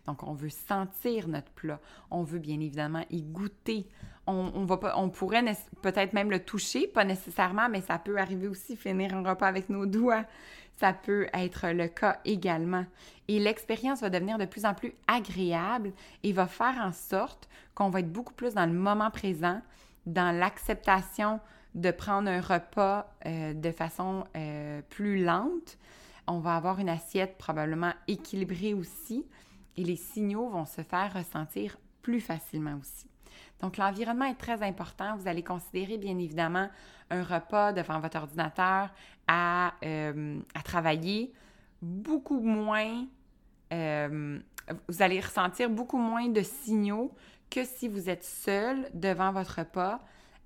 [0.08, 1.80] Donc, on veut sentir notre plat.
[2.10, 3.88] On veut bien évidemment y goûter.
[4.26, 5.44] On, on, va pas, on pourrait
[5.82, 9.70] peut-être même le toucher, pas nécessairement, mais ça peut arriver aussi finir un repas avec
[9.70, 10.26] nos doigts.
[10.78, 12.86] Ça peut être le cas également.
[13.28, 15.92] Et l'expérience va devenir de plus en plus agréable
[16.24, 19.62] et va faire en sorte qu'on va être beaucoup plus dans le moment présent,
[20.06, 21.40] dans l'acceptation
[21.76, 25.78] de prendre un repas euh, de façon euh, plus lente.
[26.28, 29.26] On va avoir une assiette probablement équilibrée aussi
[29.78, 33.08] et les signaux vont se faire ressentir plus facilement aussi.
[33.62, 35.16] Donc, l'environnement est très important.
[35.18, 36.70] Vous allez considérer, bien évidemment,
[37.10, 38.90] un repas devant votre ordinateur
[39.28, 41.34] à, euh, travailler
[41.82, 43.06] beaucoup moins.
[43.72, 47.14] vous allez ressentir beaucoup moins de signaux
[47.50, 50.00] que si vous êtes seul devant votre repas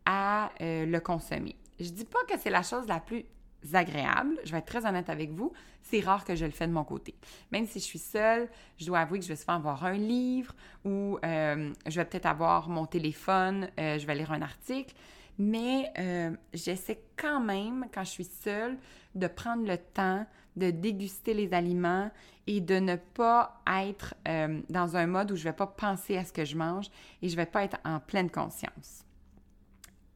[0.06, 1.56] à euh, le consommer.
[1.80, 3.26] Je dis pas que c'est la chose la plus
[3.74, 6.72] agréable, je vais être très honnête avec vous, c'est rare que je le fais de
[6.72, 7.16] mon côté.
[7.52, 10.54] Même si je suis seule, je dois avouer que je vais souvent avoir un livre
[10.86, 14.94] ou euh, je vais peut-être avoir mon téléphone, euh, je vais lire un article,
[15.40, 15.92] mais
[16.54, 18.78] j'essaie quand même, quand je suis seule,
[19.16, 22.12] de prendre le temps de déguster les aliments
[22.46, 24.14] et de ne pas être
[24.70, 26.88] dans un mode où je ne vais pas penser à ce que je mange
[27.22, 29.06] et je ne vais pas être en pleine conscience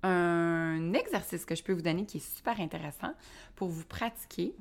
[0.05, 3.13] un exercice que je peux vous donner qui est super intéressant
[3.55, 4.55] pour vous pratiquer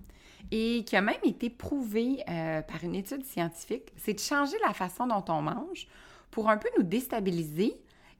[0.50, 4.72] et qui a même été prouvé euh, par une étude scientifique, c'est de changer la
[4.72, 5.86] façon dont on mange
[6.30, 7.74] pour un peu nous déstabiliser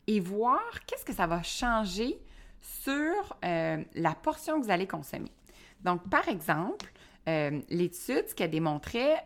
[0.07, 2.19] et voir qu'est-ce que ça va changer
[2.61, 5.33] sur euh, la portion que vous allez consommer.
[5.83, 6.93] Donc, par exemple,
[7.29, 9.25] euh, l'étude, ce qu'elle démontrait,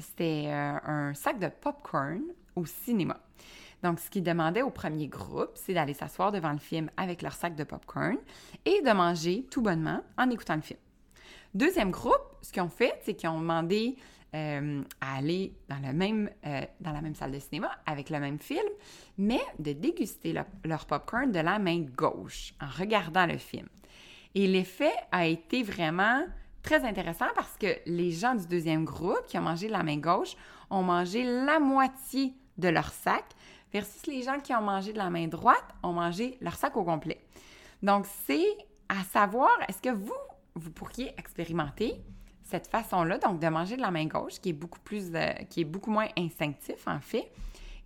[0.00, 2.22] c'était un sac de popcorn
[2.56, 3.20] au cinéma.
[3.82, 7.32] Donc, ce qu'ils demandaient au premier groupe, c'est d'aller s'asseoir devant le film avec leur
[7.32, 8.16] sac de popcorn
[8.64, 10.78] et de manger tout bonnement en écoutant le film.
[11.54, 13.96] Deuxième groupe, ce qu'ils ont fait, c'est qu'ils ont demandé
[14.34, 18.64] euh, à aller le euh, dans la même salle de cinéma avec le même film,
[19.18, 23.66] mais de déguster leur popcorn de la main gauche en regardant le film.
[24.34, 26.24] Et l'effet a été vraiment
[26.62, 29.98] très intéressant parce que les gens du deuxième groupe qui ont mangé de la main
[29.98, 30.34] gauche
[30.70, 33.24] ont mangé la moitié de leur sac,
[33.72, 36.84] versus les gens qui ont mangé de la main droite ont mangé leur sac au
[36.84, 37.20] complet.
[37.82, 38.56] Donc, c'est
[38.88, 40.12] à savoir, est-ce que vous,
[40.54, 42.00] vous pourriez expérimenter
[42.44, 45.62] cette façon-là, donc de manger de la main gauche, qui est beaucoup plus, euh, qui
[45.62, 47.32] est beaucoup moins instinctif en fait,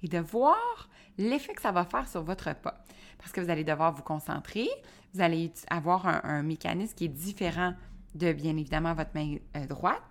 [0.03, 2.75] et de voir l'effet que ça va faire sur votre repas?
[3.19, 4.69] Parce que vous allez devoir vous concentrer,
[5.15, 7.75] vous allez avoir un, mécanisme qui est différent
[8.15, 10.03] de, bien évidemment, votre main euh, droite.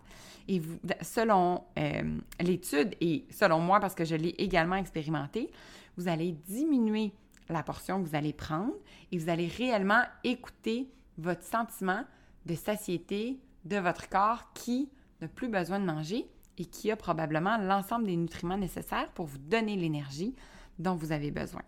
[0.48, 5.50] Et vous, selon euh, l'étude et selon moi, parce que je l'ai également expérimenté,
[5.98, 7.14] vous allez diminuer
[7.50, 8.74] la portion que vous allez prendre
[9.12, 12.04] et vous allez réellement écouter votre sentiment
[12.46, 14.90] de satiété de votre corps qui
[15.22, 16.28] n'a plus besoin de manger
[16.58, 20.36] et qui a probablement l'ensemble des nutriments nécessaires pour vous donner l'énergie
[20.80, 21.62] dont vous avez besoin.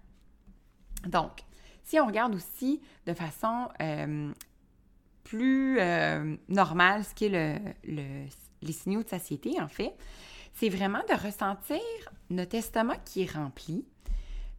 [1.05, 1.43] Donc,
[1.83, 4.31] si on regarde aussi de façon euh,
[5.23, 8.27] plus euh, normale ce qui est le
[8.61, 9.93] les signaux de satiété, en fait,
[10.53, 11.79] c'est vraiment de ressentir
[12.29, 13.85] notre estomac qui est rempli,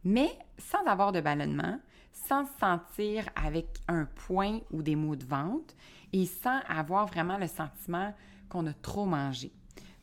[0.03, 1.79] mais sans avoir de ballonnement,
[2.11, 5.73] sans se sentir avec un point ou des maux de ventre
[6.13, 8.13] et sans avoir vraiment le sentiment
[8.49, 9.51] qu'on a trop mangé.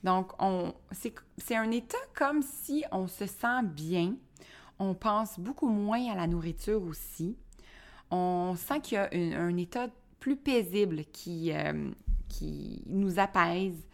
[0.05, 0.33] Donc,
[1.39, 4.15] c'est un état comme si on se sent bien,
[4.79, 7.37] on pense beaucoup moins à la nourriture aussi,
[8.11, 9.89] on sent qu'il y a un état
[10.21, 11.91] plus paisible qui, euh,
[12.37, 13.87] qui nous apaise,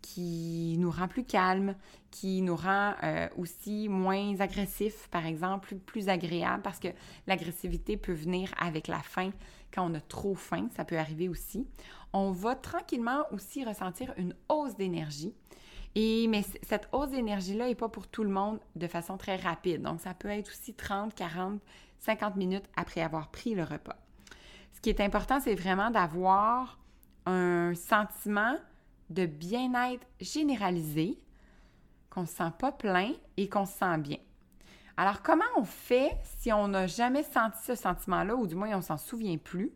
[0.00, 1.74] qui nous rend plus calme,
[2.10, 6.88] qui nous rend euh, aussi moins agressifs, par exemple, plus, agréable, parce que
[7.26, 9.30] l'agressivité peut venir avec la faim.
[9.72, 11.66] Quand on a trop faim, ça peut arriver aussi.
[12.12, 15.34] On va tranquillement aussi ressentir une hausse d'énergie.
[15.94, 19.82] Et, mais cette hausse d'énergie-là n'est pas pour tout le monde de façon très rapide.
[19.82, 21.60] Donc, ça peut être aussi 30, 40,
[21.98, 23.96] 50 minutes après avoir pris le repas.
[24.72, 26.79] Ce qui est important, c'est vraiment d'avoir
[27.30, 28.56] un sentiment
[29.08, 31.18] de bien-être généralisé,
[32.10, 34.18] qu'on ne se sent pas plein et qu'on se sent bien.
[34.96, 38.82] Alors, comment on fait si on n'a jamais senti ce sentiment-là, ou du moins on
[38.82, 39.72] s'en souvient plus?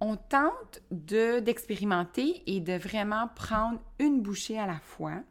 [0.00, 5.22] On tente d'expérimenter et de vraiment prendre une bouchée à la fois,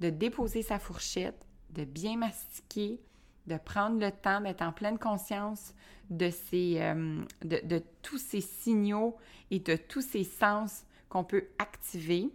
[0.00, 3.00] de déposer sa fourchette, de bien mastiquer,
[3.46, 5.74] de prendre le temps d'être en pleine conscience
[6.10, 9.16] euh, de, tous ces signaux
[9.50, 12.30] et de tous ces sens qu'on peut activer.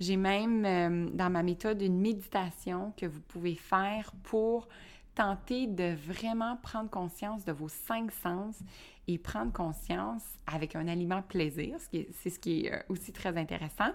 [0.00, 4.68] J'ai même euh, dans ma méthode une méditation que vous pouvez faire pour
[5.14, 8.58] tenter de vraiment prendre conscience de vos cinq sens
[9.06, 13.92] et prendre conscience avec un aliment plaisir, c'est ce qui est euh, aussi très intéressant,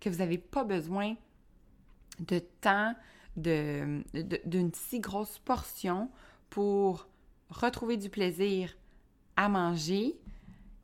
[0.00, 1.14] que vous n'avez pas besoin
[2.20, 2.94] de temps,
[3.36, 6.10] d'une si grosse portion
[6.50, 7.08] pour
[7.50, 8.74] retrouver du plaisir
[9.36, 10.18] à manger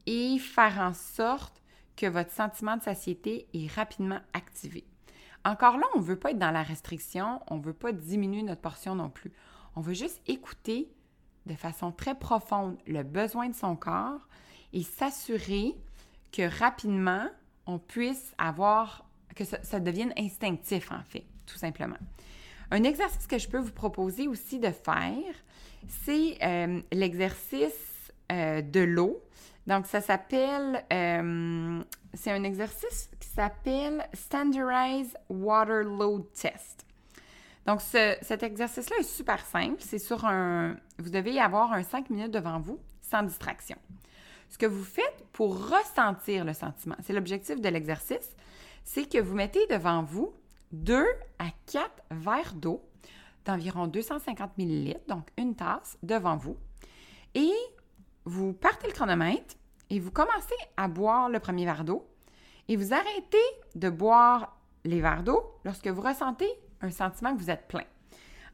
[0.06, 1.62] et faire en sorte
[1.96, 4.84] que votre sentiment de satiété est rapidement activé.
[5.44, 8.42] Encore là, on ne veut pas être dans la restriction, on ne veut pas diminuer
[8.42, 9.32] notre portion non plus.
[9.74, 10.92] On veut juste écouter
[11.46, 14.28] de façon très profonde le besoin de son corps
[14.72, 15.74] et s'assurer
[16.30, 17.28] que rapidement,
[17.66, 21.98] on puisse avoir, que ça, devienne instinctif en fait, tout simplement.
[22.72, 25.34] Un exercice que je peux vous proposer aussi de faire,
[25.86, 29.22] c'est euh, l'exercice euh, de l'eau.
[29.66, 36.86] Donc, ça s'appelle, euh, c'est un exercice qui s'appelle Standardized Water Load Test.
[37.66, 39.76] Donc, cet exercice-là est super simple.
[39.80, 40.74] C'est sur un.
[40.98, 43.76] Vous devez avoir un 5 minutes devant vous, sans distraction.
[44.48, 48.34] Ce que vous faites pour ressentir le sentiment, c'est l'objectif de l'exercice,
[48.82, 50.32] c'est que vous mettez devant vous
[50.72, 51.04] 2
[51.38, 52.82] à 4 verres d'eau
[53.44, 56.56] d'environ 250 ml, donc une tasse devant vous,
[57.34, 57.52] et
[58.24, 59.56] vous partez le chronomètre
[59.90, 62.06] et vous commencez à boire le premier verre d'eau
[62.68, 63.36] et vous arrêtez
[63.74, 66.48] de boire les verres d'eau lorsque vous ressentez
[66.80, 67.84] un sentiment que vous êtes plein.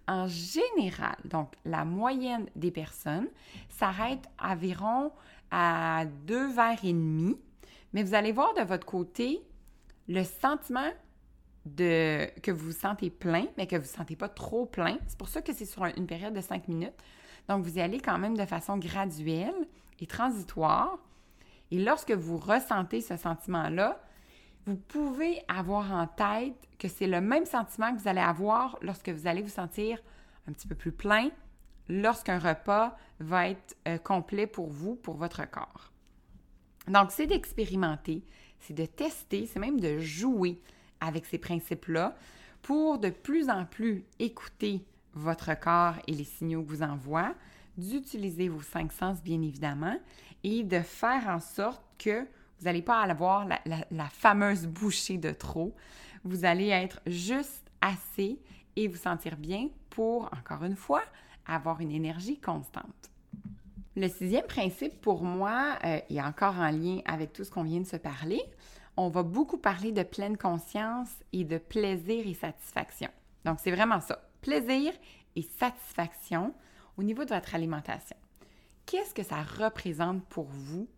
[0.07, 3.29] En général, donc la moyenne des personnes
[3.69, 5.13] s'arrête environ
[5.51, 7.37] à deux verres et demi,
[7.93, 9.43] mais vous allez voir de votre côté
[10.09, 10.91] le sentiment
[11.77, 14.99] que vous vous sentez plein, mais que vous ne vous sentez pas trop plein.
[15.07, 16.95] C'est pour ça que c'est sur une période de cinq minutes.
[17.49, 19.67] Donc, vous y allez quand même de façon graduelle
[20.01, 20.99] et transitoire.
[21.71, 24.01] Et lorsque vous ressentez ce sentiment-là,
[24.67, 29.09] vous pouvez avoir en tête que c'est le même sentiment que vous allez avoir lorsque
[29.09, 29.99] vous allez vous sentir
[30.47, 31.31] un petit peu plus plein,
[31.89, 35.91] lorsqu'un repas va être euh, complet pour vous, pour votre corps.
[36.87, 38.25] Donc, c'est d'expérimenter,
[38.61, 40.61] c'est de tester, c'est même de jouer
[41.01, 42.17] avec ces principes-là
[42.63, 44.85] pour de plus en plus écouter
[45.15, 47.35] votre corps et les signaux que vous envoie,
[47.77, 49.97] d'utiliser vos cinq sens, bien évidemment,
[50.45, 52.21] et de faire en sorte que
[52.59, 55.75] vous n'allez pas avoir la, fameuse bouchée de trop.
[56.25, 58.39] Vous allez être juste assez
[58.75, 61.03] et vous sentir bien pour, encore une fois,
[61.47, 63.11] avoir une énergie constante.
[63.97, 67.81] Le sixième principe pour moi euh, est encore en lien avec tout ce qu'on vient
[67.81, 68.41] de se parler.
[69.01, 73.09] On va beaucoup parler de pleine conscience et de plaisir et satisfaction.
[73.45, 74.29] Donc, c'est vraiment ça.
[74.41, 74.93] Plaisir
[75.37, 76.53] et satisfaction
[76.97, 78.17] au niveau de votre alimentation.
[78.87, 80.89] Qu'est-ce que ça représente pour vous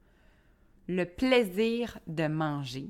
[0.89, 2.89] le plaisir de manger,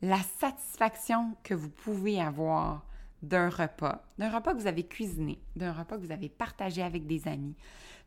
[0.00, 2.86] la satisfaction que vous pouvez avoir
[3.22, 7.08] d'un repas, d'un repas que vous avez cuisiné, d'un repas que vous avez partagé avec
[7.08, 7.56] des amis,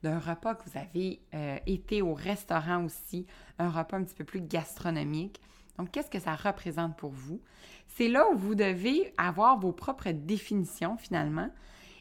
[0.04, 3.26] d'un repas que vous avez euh, été au restaurant aussi,
[3.58, 5.42] un repas un petit peu plus gastronomique.
[5.80, 7.40] Donc, qu'est-ce que ça représente pour vous?
[7.88, 11.50] C'est là où vous devez avoir vos propres définitions finalement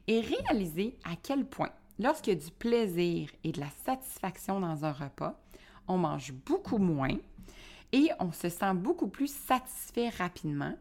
[0.09, 4.85] et réaliser à quel point, lorsqu'il y a du plaisir et de la satisfaction dans
[4.85, 5.41] un repas,
[5.87, 7.17] on mange beaucoup moins
[7.93, 10.75] et on se sent beaucoup plus satisfait rapidement.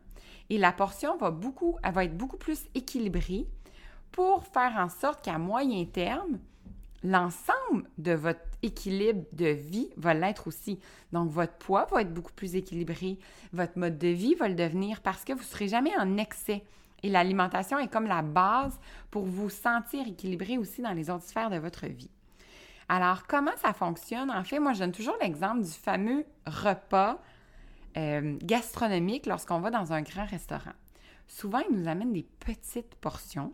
[0.49, 3.45] Et la portion va, beaucoup, elle va être beaucoup plus équilibrée
[4.11, 6.39] pour faire en sorte qu'à moyen terme,
[7.07, 10.79] l'ensemble de votre équilibre de vie va l'être aussi.
[11.11, 13.17] Donc, votre poids va être beaucoup plus équilibré,
[13.53, 16.63] votre mode de vie va le devenir parce que vous ne serez jamais en excès.
[17.03, 18.79] Et l'alimentation est comme la base
[19.11, 22.09] pour vous sentir équilibré aussi dans les autres sphères de votre vie.
[22.89, 24.31] Alors, comment ça fonctionne?
[24.31, 27.21] En fait, moi, je donne toujours l'exemple du fameux repas
[27.97, 30.73] euh, gastronomique lorsqu'on va dans un grand restaurant.
[31.27, 33.53] Souvent, ils nous amènent des petites portions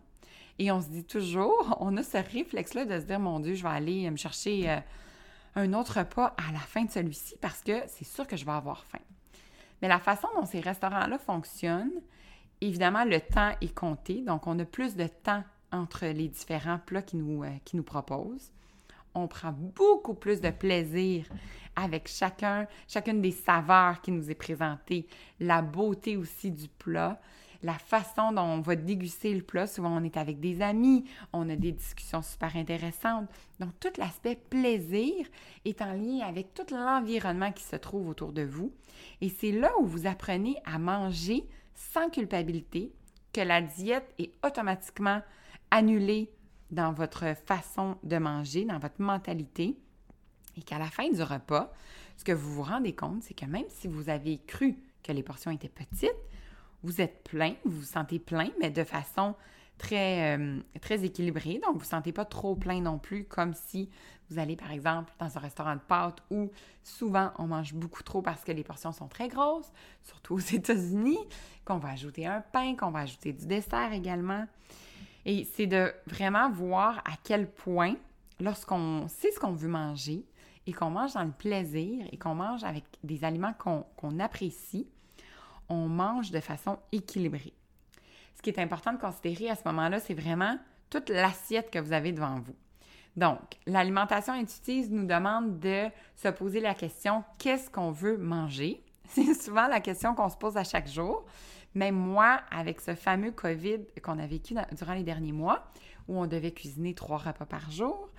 [0.58, 3.62] et on se dit toujours, on a ce réflexe-là de se dire, mon Dieu, je
[3.62, 4.78] vais aller me chercher euh,
[5.56, 8.52] un autre repas à la fin de celui-ci parce que c'est sûr que je vais
[8.52, 8.98] avoir faim.
[9.82, 12.00] Mais la façon dont ces restaurants-là fonctionnent,
[12.60, 17.02] évidemment, le temps est compté, donc on a plus de temps entre les différents plats
[17.02, 18.52] qu'ils nous, euh, qui nous proposent.
[19.14, 21.26] On prend beaucoup plus de plaisir
[21.76, 25.06] avec chacun, chacune des saveurs qui nous est présentée,
[25.40, 27.20] la beauté aussi du plat,
[27.64, 29.66] la façon dont on va déguster le plat.
[29.66, 33.26] Souvent, on est avec des amis, on a des discussions super intéressantes.
[33.58, 35.26] Donc, tout l'aspect plaisir
[35.64, 38.70] est en lien avec tout l'environnement qui se trouve autour de vous.
[39.22, 42.92] Et c'est là où vous apprenez à manger sans culpabilité,
[43.32, 45.22] que la diète est automatiquement
[45.70, 46.30] annulée
[46.70, 49.76] dans votre façon de manger, dans votre mentalité,
[50.56, 51.72] et qu'à la fin du repas,
[52.18, 55.22] ce que vous vous rendez compte, c'est que même si vous avez cru que les
[55.22, 56.14] portions étaient petites,
[56.84, 59.34] vous êtes plein, vous vous sentez plein, mais de façon
[59.78, 61.54] très, euh, très équilibrée.
[61.54, 63.90] Donc, vous ne vous sentez pas trop plein non plus, comme si
[64.30, 66.50] vous allez, par exemple, dans un restaurant de pâtes où
[66.82, 69.70] souvent on mange beaucoup trop parce que les portions sont très grosses,
[70.02, 71.18] surtout aux États-Unis,
[71.64, 74.46] qu'on va ajouter un pain, qu'on va ajouter du dessert également.
[75.26, 77.96] Et c'est de vraiment voir à quel point,
[78.40, 80.24] lorsqu'on sait ce qu'on veut manger
[80.66, 84.86] et qu'on mange dans le plaisir et qu'on mange avec des aliments qu'on apprécie,
[85.68, 87.54] on mange de façon équilibrée.
[88.36, 90.58] Ce qui est important de considérer à ce moment-là, c'est vraiment
[90.90, 92.56] toute l'assiette que vous avez devant vous.
[93.16, 98.82] Donc, l'alimentation intuitive nous demande de se poser la question qu'est-ce qu'on veut manger?
[99.08, 101.24] C'est souvent la question qu'on se pose à chaque jour.
[101.74, 105.64] Même moi, avec ce fameux COVID qu'on a vécu durant les derniers mois,
[106.08, 108.10] où on devait cuisiner trois repas par jour,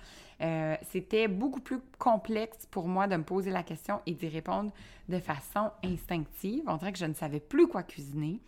[0.42, 4.70] euh, c'était beaucoup plus complexe pour moi de me poser la question et d'y répondre
[5.08, 6.62] de façon instinctive.
[6.66, 8.40] On dirait que je ne savais plus quoi cuisiner.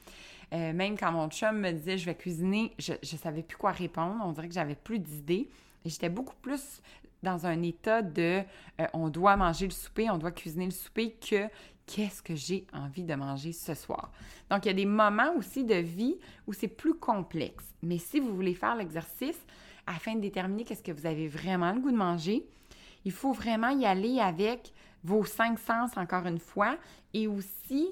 [0.53, 3.73] Euh, même quand mon chum me disait je vais cuisiner, je ne savais plus quoi
[3.73, 4.23] répondre.
[4.25, 5.49] On dirait que j'avais plus d'idées.
[5.85, 6.83] J'étais beaucoup plus
[7.23, 8.43] dans un état de
[8.81, 11.49] euh, on doit manger le souper, on doit cuisiner le souper que
[11.87, 14.13] qu'est-ce que j'ai envie de manger ce soir.
[14.51, 17.65] Donc, il y a des moments aussi de vie où c'est plus complexe.
[17.83, 19.41] Mais si vous voulez faire l'exercice
[19.89, 22.47] afin de déterminer qu'est-ce que vous avez vraiment le goût de manger,
[23.05, 24.73] il faut vraiment y aller avec
[25.05, 26.77] vos cinq sens, encore une fois,
[27.15, 27.89] et aussi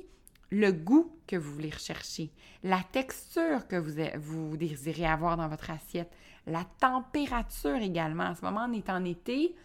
[0.51, 2.31] le goût que vous voulez rechercher,
[2.63, 6.13] la texture que vous, désirez avoir dans votre assiette,
[6.47, 8.25] la température également.
[8.25, 9.57] En ce moment, on est en été,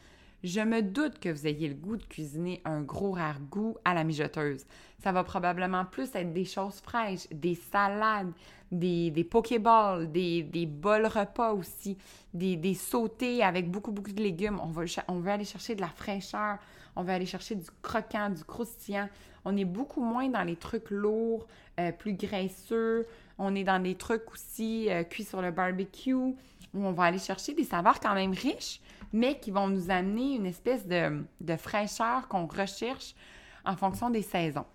[0.43, 4.03] je me doute que vous ayez le goût de cuisiner un gros ragoût à la
[4.03, 4.65] mijoteuse.
[5.03, 8.31] Ça va probablement plus être des choses fraîches, des salades,
[8.71, 11.97] des, des pokéballs, des, des bols repas aussi,
[12.33, 14.59] des, des, sautés avec beaucoup, beaucoup de légumes.
[14.63, 16.57] On, va, on veut aller chercher de la fraîcheur,
[16.95, 19.09] on veut aller chercher du croquant, du croustillant.
[19.43, 21.47] On est beaucoup moins dans les trucs lourds,
[21.79, 23.07] euh, plus graisseux.
[23.37, 26.35] On est dans des trucs aussi euh, cuits sur le barbecue, où
[26.73, 28.79] on va aller chercher des saveurs quand même riches,
[29.13, 31.25] mais qui vont nous amener une espèce de,
[31.57, 33.15] fraîcheur qu'on recherche
[33.65, 34.65] en fonction des saisons.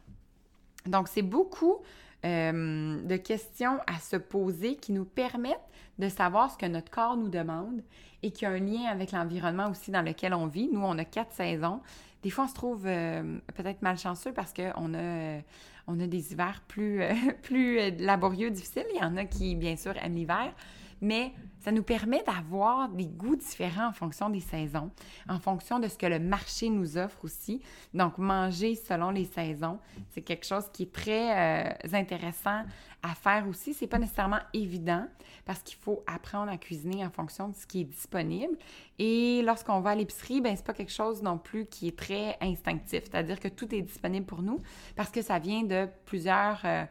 [0.84, 1.78] Donc, c'est beaucoup
[2.26, 5.60] euh, de questions à se poser qui nous permettent
[5.98, 7.82] de savoir ce que notre corps nous demande
[8.22, 10.68] et qui a un lien avec l'environnement aussi dans lequel on vit.
[10.72, 11.80] Nous, on a quatre saisons.
[12.22, 15.40] Des fois, on se trouve euh, peut-être malchanceux parce qu'on a, euh,
[15.88, 17.00] a des hivers plus,
[17.42, 18.86] plus laborieux, difficiles.
[18.94, 20.52] Il y en a qui, bien sûr, aiment l'hiver
[21.00, 24.90] mais ça nous permet d'avoir des goûts différents en fonction des saisons,
[25.28, 27.60] en fonction de ce que le marché nous offre aussi.
[27.92, 29.80] Donc, manger selon les saisons,
[30.10, 32.62] c'est quelque chose qui est très euh, intéressant
[33.02, 33.74] à faire aussi.
[33.74, 35.06] C'est pas nécessairement évident
[35.44, 38.56] parce qu'il faut apprendre à cuisiner en fonction de ce qui est disponible.
[38.98, 42.36] Et lorsqu'on va à l'épicerie, ben c'est pas quelque chose non plus qui est très
[42.40, 43.02] instinctif.
[43.04, 44.62] C'est-à-dire que tout est disponible pour nous
[44.94, 46.84] parce que ça vient de plusieurs euh,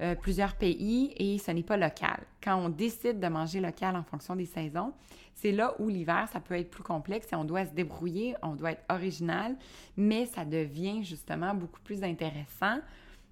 [0.00, 2.24] euh, plusieurs pays et ce n'est pas local.
[2.42, 4.92] Quand on décide de manger local en fonction des saisons,
[5.34, 8.54] c'est là où l'hiver, ça peut être plus complexe et on doit se débrouiller, on
[8.54, 9.56] doit être original,
[9.96, 12.78] mais ça devient justement beaucoup plus intéressant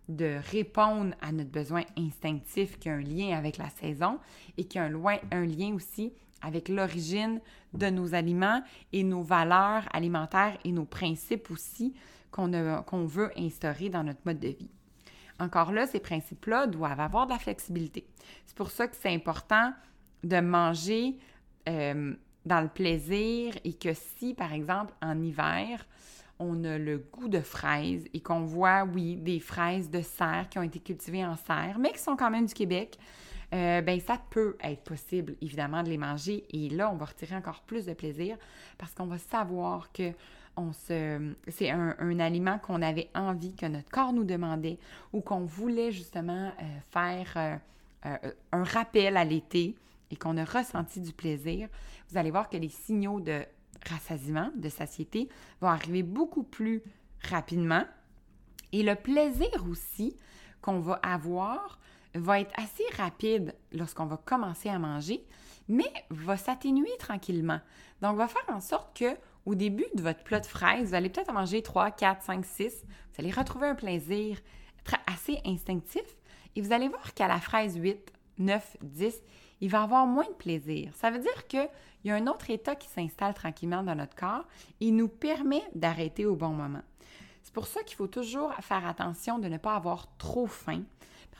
[0.09, 4.19] de répondre à notre besoin instinctif qui a un lien avec la saison
[4.57, 7.41] et qui a un, un lien aussi avec l'origine
[7.73, 11.95] de nos aliments et nos valeurs alimentaires et nos principes aussi
[12.31, 14.71] qu'on veut instaurer dans notre mode de vie.
[15.43, 18.07] Encore là, ces principes-là doivent avoir de la flexibilité.
[18.47, 19.73] C'est pour ça que c'est important
[20.23, 21.19] de manger
[21.69, 22.15] euh,
[22.47, 25.85] dans le plaisir et que si, par exemple, en hiver,
[26.39, 30.61] on a le goût de fraises et qu'on voit, oui, des fraises de serre qui
[30.61, 32.97] ont été cultivées en serre, mais qui sont quand même du Québec,
[33.53, 36.45] euh, ben ça peut être possible, évidemment, de les manger.
[36.51, 38.37] Et là, on va retirer encore plus de plaisir
[38.79, 40.13] parce qu'on va savoir que
[40.79, 44.79] c'est un, aliment qu'on avait envie, que notre corps nous demandait
[45.13, 47.57] ou qu'on voulait justement euh, faire euh,
[48.07, 49.75] euh, un rappel à l'été
[50.11, 51.69] et qu'on a ressenti du plaisir,
[52.09, 53.45] vous allez voir que les signaux de
[53.89, 55.29] rassasiement, de satiété,
[55.61, 56.83] vont arriver beaucoup plus
[57.31, 57.85] rapidement.
[58.73, 60.17] Et le plaisir aussi
[60.61, 61.79] qu'on va avoir
[62.15, 65.25] va être assez rapide lorsqu'on va commencer à manger,
[65.69, 67.61] mais va s'atténuer tranquillement.
[68.03, 69.17] Donc, va faire en sorte que
[69.47, 72.45] au début de votre plat de fraises, vous allez peut-être en manger 3, 4, 5,
[72.45, 72.85] 6.
[72.85, 74.39] Vous allez retrouver un plaisir
[75.07, 76.05] assez instinctif
[76.55, 79.23] et vous allez voir qu'à la fraise 8, 9, 10,
[79.61, 80.93] il va avoir moins de plaisir.
[80.95, 81.69] Ça veut dire qu'il
[82.05, 84.45] y a un autre état qui s'installe tranquillement dans notre corps
[84.81, 86.83] et nous permet d'arrêter au bon moment.
[87.43, 90.83] C'est pour ça qu'il faut toujours faire attention de ne pas avoir trop faim.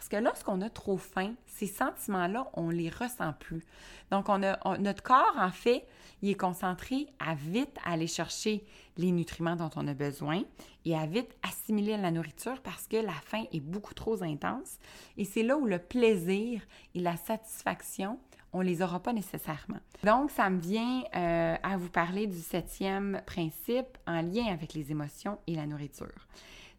[0.03, 3.65] Parce que lorsqu'on a trop faim, ces sentiments-là, on les ressent plus.
[4.11, 5.87] Donc, on a, notre corps, en fait,
[6.23, 8.65] il est concentré à vite aller chercher
[8.97, 10.43] les nutriments dont on a besoin
[10.85, 14.81] et à vite assimiler la nourriture parce que la faim est beaucoup trop intense.
[15.19, 16.63] Et c'est là où le plaisir
[16.97, 18.19] et la satisfaction
[18.53, 19.79] on les aura pas nécessairement.
[20.05, 24.91] Donc, ça me vient euh, à vous parler du septième principe en lien avec les
[24.91, 26.27] émotions et la nourriture.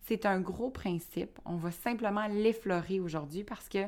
[0.05, 1.39] C'est un gros principe.
[1.45, 3.85] On va simplement l'effleurer aujourd'hui parce que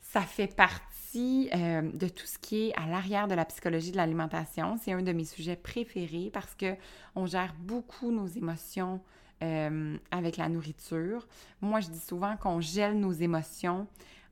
[0.00, 3.96] ça fait partie euh, de tout ce qui est à l'arrière de la psychologie de
[3.96, 4.76] l'alimentation.
[4.80, 6.74] C'est un de mes sujets préférés parce que
[7.14, 9.00] on gère beaucoup nos émotions
[9.42, 11.26] euh, avec la nourriture.
[11.60, 13.86] Moi, je dis souvent qu'on gèle nos émotions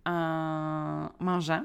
[0.06, 1.64] en mangeant.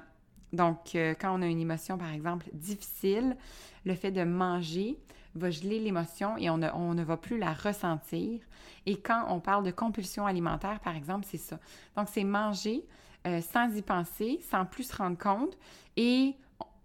[0.51, 3.37] Donc, euh, quand on a une émotion, par exemple, difficile,
[3.85, 4.97] le fait de manger
[5.35, 8.39] va geler l'émotion et on ne, va plus la ressentir.
[8.85, 11.59] Et quand on parle de compulsion alimentaire, par exemple, c'est ça.
[11.95, 12.85] Donc, c'est manger
[13.27, 15.57] euh, sans y penser, sans plus se rendre compte
[15.97, 16.35] et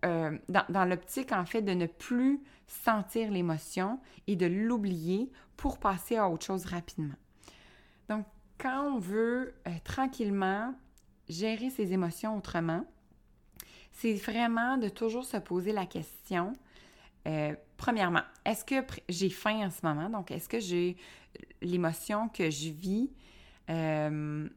[0.04, 5.78] euh, dans, dans l'optique, en fait, de ne plus sentir l'émotion et de l'oublier pour
[5.78, 7.14] passer à autre chose rapidement.
[8.08, 8.24] Donc,
[8.58, 10.74] quand on veut tranquillement
[11.28, 12.84] gérer ses émotions autrement,
[13.92, 16.52] c'est vraiment de toujours se poser la question,
[17.26, 18.76] euh, premièrement, est-ce que
[19.08, 20.08] j'ai faim en ce moment?
[20.08, 20.96] Donc, est-ce que j'ai
[21.60, 23.10] l'émotion que je vis
[23.68, 24.48] euh,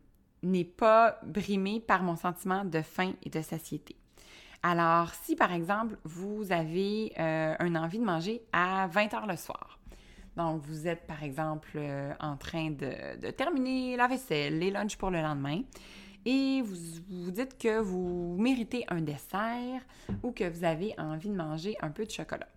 [0.42, 3.96] n'est pas brimée par mon sentiment de faim et de satiété?
[4.62, 9.36] Alors, si par exemple, vous avez euh, un envie de manger à 20 heures le
[9.36, 9.80] soir,
[10.38, 11.80] donc vous êtes par exemple
[12.20, 15.62] en train de, de terminer la vaisselle, les lunchs pour le lendemain,
[16.26, 16.76] et vous
[17.10, 19.82] vous dites que vous méritez un dessert
[20.24, 22.48] ou que vous avez envie de manger un peu de chocolat.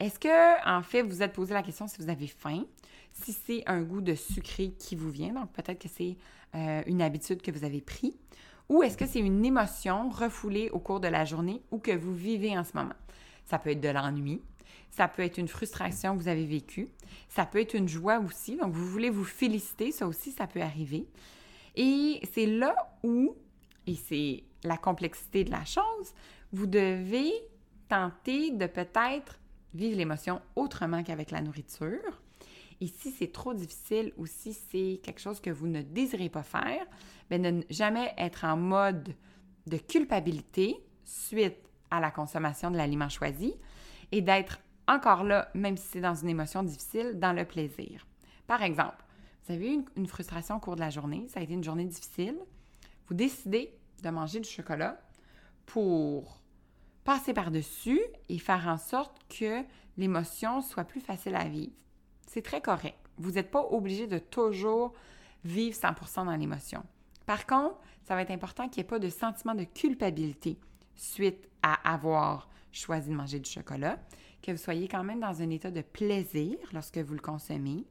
[0.00, 2.64] Est-ce que, en fait, vous êtes posé la question si vous avez faim,
[3.12, 6.16] si c'est un goût de sucré qui vous vient, donc peut-être que c'est
[6.54, 8.16] euh, une habitude que vous avez pris,
[8.68, 12.14] ou est-ce que c'est une émotion refoulée au cours de la journée ou que vous
[12.14, 12.94] vivez en ce moment?
[13.44, 14.40] Ça peut être de l'ennui,
[14.90, 16.88] ça peut être une frustration que vous avez vécue,
[17.28, 20.60] ça peut être une joie aussi, donc vous voulez vous féliciter, ça aussi, ça peut
[20.60, 21.06] arriver.
[21.74, 23.34] Et c'est là où,
[23.86, 26.12] et c'est la complexité de la chose,
[26.52, 27.32] vous devez
[27.88, 29.38] tenter de peut-être
[29.74, 32.22] vivre l'émotion autrement qu'avec la nourriture.
[32.80, 36.42] Et si c'est trop difficile ou si c'est quelque chose que vous ne désirez pas
[36.42, 36.86] faire,
[37.28, 39.14] bien ne jamais être en mode
[39.66, 41.56] de culpabilité suite
[41.90, 43.54] à la consommation de l'aliment choisi
[44.12, 48.06] et d'être encore là, même si c'est dans une émotion difficile, dans le plaisir.
[48.46, 49.04] Par exemple,
[49.46, 51.84] vous avez eu une, frustration au cours de la journée, ça a été une journée
[51.84, 52.36] difficile,
[53.06, 55.00] vous décidez de manger du chocolat
[55.66, 56.40] pour
[57.08, 59.62] passer par-dessus et faire en sorte que
[59.96, 61.72] l'émotion soit plus facile à vivre.
[62.26, 62.98] C'est très correct.
[63.16, 64.92] Vous n'êtes pas obligé de toujours
[65.42, 66.84] vivre 100% dans l'émotion.
[67.24, 70.58] Par contre, ça va être important qu'il n'y ait pas de sentiment de culpabilité
[70.96, 73.98] suite à avoir choisi de manger du chocolat,
[74.42, 77.86] que vous soyez quand même dans un état de plaisir lorsque vous le consommez,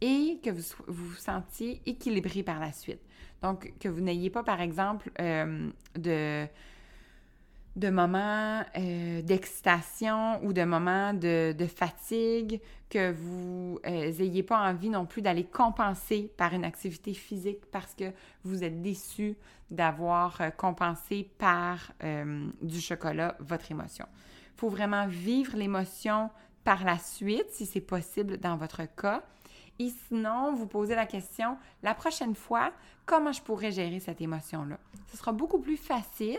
[0.00, 3.00] et que vous vous, sentiez équilibré par la suite.
[3.42, 6.46] Donc, que vous n'ayez pas, par exemple, euh, de,
[7.76, 14.90] de moments euh, d'excitation ou de moments de, fatigue, que vous n'ayez euh, pas envie
[14.90, 18.12] non plus d'aller compenser par une activité physique parce que
[18.44, 19.36] vous êtes déçu
[19.70, 21.92] d'avoir compensé par
[22.62, 24.06] du chocolat votre émotion.
[24.54, 26.30] Il faut vraiment vivre l'émotion
[26.62, 29.24] par la suite, si c'est possible dans votre cas,
[29.78, 32.72] et sinon, vous posez la question, la prochaine fois,
[33.06, 34.78] comment je pourrais gérer cette émotion-là?
[35.10, 36.38] Ce sera beaucoup plus facile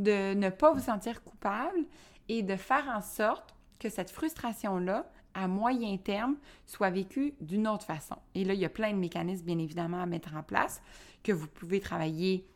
[0.00, 1.84] de ne pas vous sentir coupable
[2.28, 6.36] et de faire en sorte que cette frustration-là, à moyen terme,
[6.66, 8.16] soit vécue d'une autre façon.
[8.34, 10.82] Et là, il y a plein de mécanismes, bien évidemment, à mettre en place
[11.22, 12.46] que vous pouvez travailler,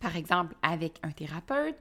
[0.00, 1.76] par exemple, avec un thérapeute,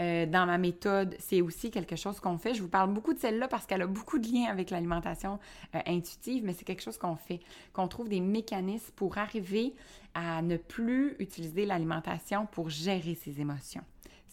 [0.00, 2.54] euh, dans ma méthode, c'est aussi quelque chose qu'on fait.
[2.54, 5.38] Je vous parle beaucoup de celle-là parce qu'elle a beaucoup de liens avec l'alimentation
[5.74, 7.40] euh, intuitive, mais c'est quelque chose qu'on fait,
[7.74, 9.74] qu'on trouve des mécanismes pour arriver
[10.14, 13.84] à ne plus utiliser l'alimentation pour gérer ses émotions.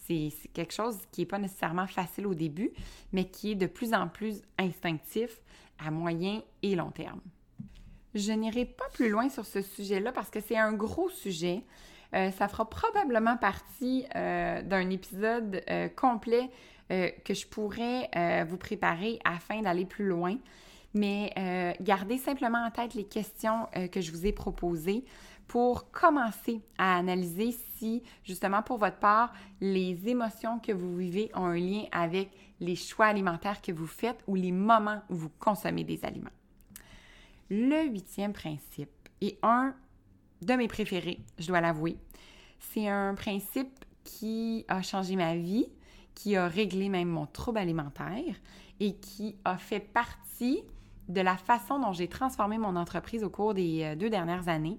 [0.08, 2.70] C'est quelque chose qui n'est pas nécessairement facile au début,
[3.12, 5.40] mais qui est de plus en plus instinctif
[5.78, 7.20] à moyen et long terme.
[8.14, 11.62] Je n'irai pas plus loin sur ce sujet-là parce que c'est un gros sujet.
[12.14, 16.50] Euh, ça fera probablement partie euh, d'un épisode euh, complet
[16.90, 18.08] que je pourrais
[18.48, 20.38] vous préparer afin d'aller plus loin.
[20.94, 25.04] Mais gardez simplement en tête les questions que je vous ai proposées
[25.48, 31.46] pour commencer à analyser si, justement, pour votre part, les émotions que vous vivez ont
[31.46, 32.30] un lien avec
[32.60, 36.30] les choix alimentaires que vous faites ou les moments où vous consommez des aliments.
[37.50, 38.90] Le huitième principe
[39.22, 39.74] est un
[40.42, 41.96] de mes préférés, je dois l'avouer.
[42.58, 45.66] C'est un principe qui a changé ma vie,
[46.14, 48.34] qui a réglé même mon trouble alimentaire
[48.80, 50.62] et qui a fait partie
[51.08, 54.78] de la façon dont j'ai transformé mon entreprise au cours des euh, deux dernières années,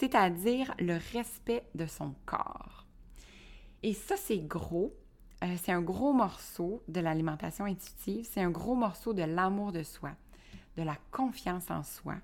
[0.00, 2.86] c'est-à-dire le respect de son corps.
[3.82, 4.94] Et ça, c'est gros.
[5.44, 8.26] Euh, c'est un gros morceau de l'alimentation intuitive.
[8.30, 10.12] C'est un gros morceau de l'amour de soi,
[10.78, 12.14] de la confiance en soi.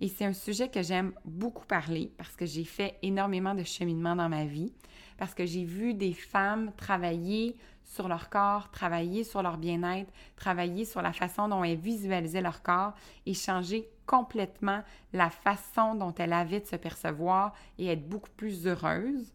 [0.00, 4.14] Et c'est un sujet que j'aime beaucoup parler parce que j'ai fait énormément de cheminement
[4.14, 4.72] dans ma vie,
[5.18, 10.84] parce que j'ai vu des femmes travailler sur leur corps, travailler sur leur bien-être, travailler
[10.84, 12.94] sur la façon dont elles visualisaient leur corps
[13.26, 14.82] et changer complètement
[15.12, 19.32] la façon dont elles avaient de se percevoir et être beaucoup plus heureuses.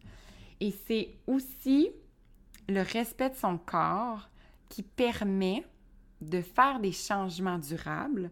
[0.60, 1.88] Et c'est aussi
[2.68, 4.28] le respect de son corps
[4.68, 5.64] qui permet
[6.20, 8.30] de faire des changements durables,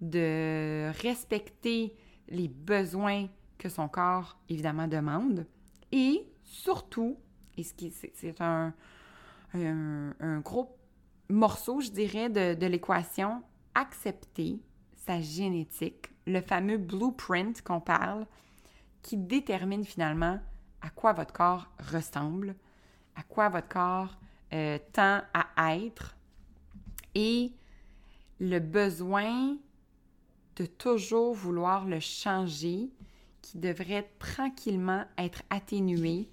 [0.00, 1.94] de respecter
[2.28, 5.46] les besoins que son corps, évidemment, demande.
[5.92, 7.16] Et surtout,
[7.56, 8.74] et c'est un,
[9.54, 10.76] un, gros
[11.28, 13.44] morceau, je dirais, de, de l'équation,
[13.76, 14.58] accepter
[15.06, 18.26] sa génétique, le fameux blueprint qu'on parle,
[19.02, 20.40] qui détermine finalement
[20.80, 22.54] à quoi votre corps ressemble,
[23.16, 24.16] à quoi votre corps
[24.52, 26.16] euh, tend à être
[27.14, 27.52] et
[28.40, 29.56] le besoin
[30.56, 32.90] de toujours vouloir le changer
[33.42, 36.28] qui devrait tranquillement être atténué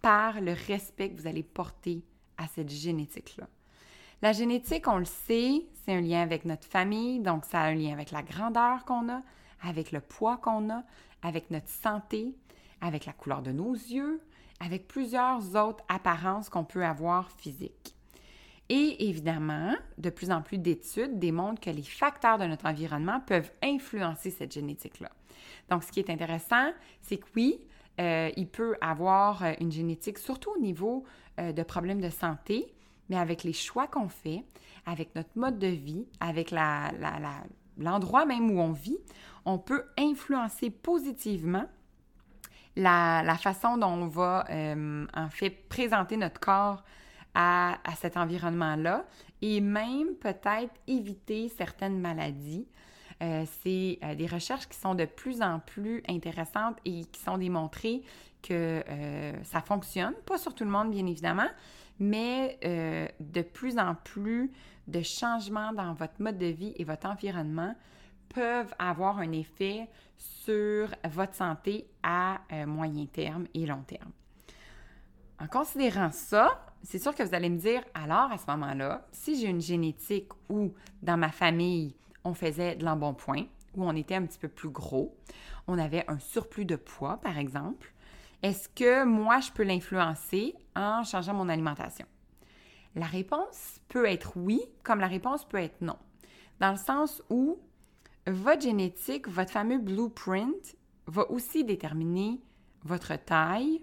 [0.00, 2.04] par le respect que vous allez porter
[2.36, 3.48] à cette génétique-là.
[4.20, 7.74] La génétique, on le sait, c'est un lien avec notre famille, donc ça a un
[7.74, 9.22] lien avec la grandeur qu'on a,
[9.62, 10.84] avec le poids qu'on a,
[11.22, 12.34] avec notre santé,
[12.80, 14.20] avec la couleur de nos yeux,
[14.60, 17.94] avec plusieurs autres apparences qu'on peut avoir physiques.
[18.68, 23.50] Et évidemment, de plus en plus d'études démontrent que les facteurs de notre environnement peuvent
[23.62, 25.10] influencer cette génétique-là.
[25.68, 26.70] Donc, ce qui est intéressant,
[27.00, 27.60] c'est que oui,
[28.00, 31.04] euh, il peut avoir euh, une génétique, surtout au niveau
[31.38, 32.72] euh, de problèmes de santé,
[33.12, 34.42] mais avec les choix qu'on fait,
[34.86, 36.50] avec notre mode de vie, avec
[37.76, 38.98] l'endroit même où on vit,
[39.44, 41.66] on peut influencer positivement
[42.74, 44.46] la, façon dont on va
[45.14, 46.82] en fait présenter notre corps
[47.34, 49.04] à, cet environnement-là
[49.42, 52.66] et même peut-être éviter certaines maladies.
[53.22, 57.38] Euh, c'est euh, des recherches qui sont de plus en plus intéressantes et qui sont
[57.38, 58.02] démontrées
[58.42, 61.46] que euh, ça fonctionne, pas sur tout le monde bien évidemment,
[62.02, 62.58] mais
[63.20, 64.50] de plus en plus
[64.88, 67.74] de changements dans votre mode de vie et votre environnement
[68.28, 74.10] peuvent avoir un effet sur votre santé à moyen terme et long terme.
[75.38, 79.40] En considérant ça, c'est sûr que vous allez me dire, alors à ce moment-là, si
[79.40, 80.72] j'ai une génétique où
[81.02, 81.94] dans ma famille,
[82.24, 83.44] on faisait de l'embonpoint,
[83.76, 85.16] où on était un petit peu plus gros,
[85.66, 87.92] on avait un surplus de poids, par exemple,
[88.42, 92.06] est-ce que moi, je peux l'influencer en changeant mon alimentation?
[92.94, 95.96] La réponse peut être oui, comme la réponse peut être non.
[96.60, 97.58] Dans le sens où
[98.26, 102.40] votre génétique, votre fameux blueprint, va aussi déterminer
[102.84, 103.82] votre taille,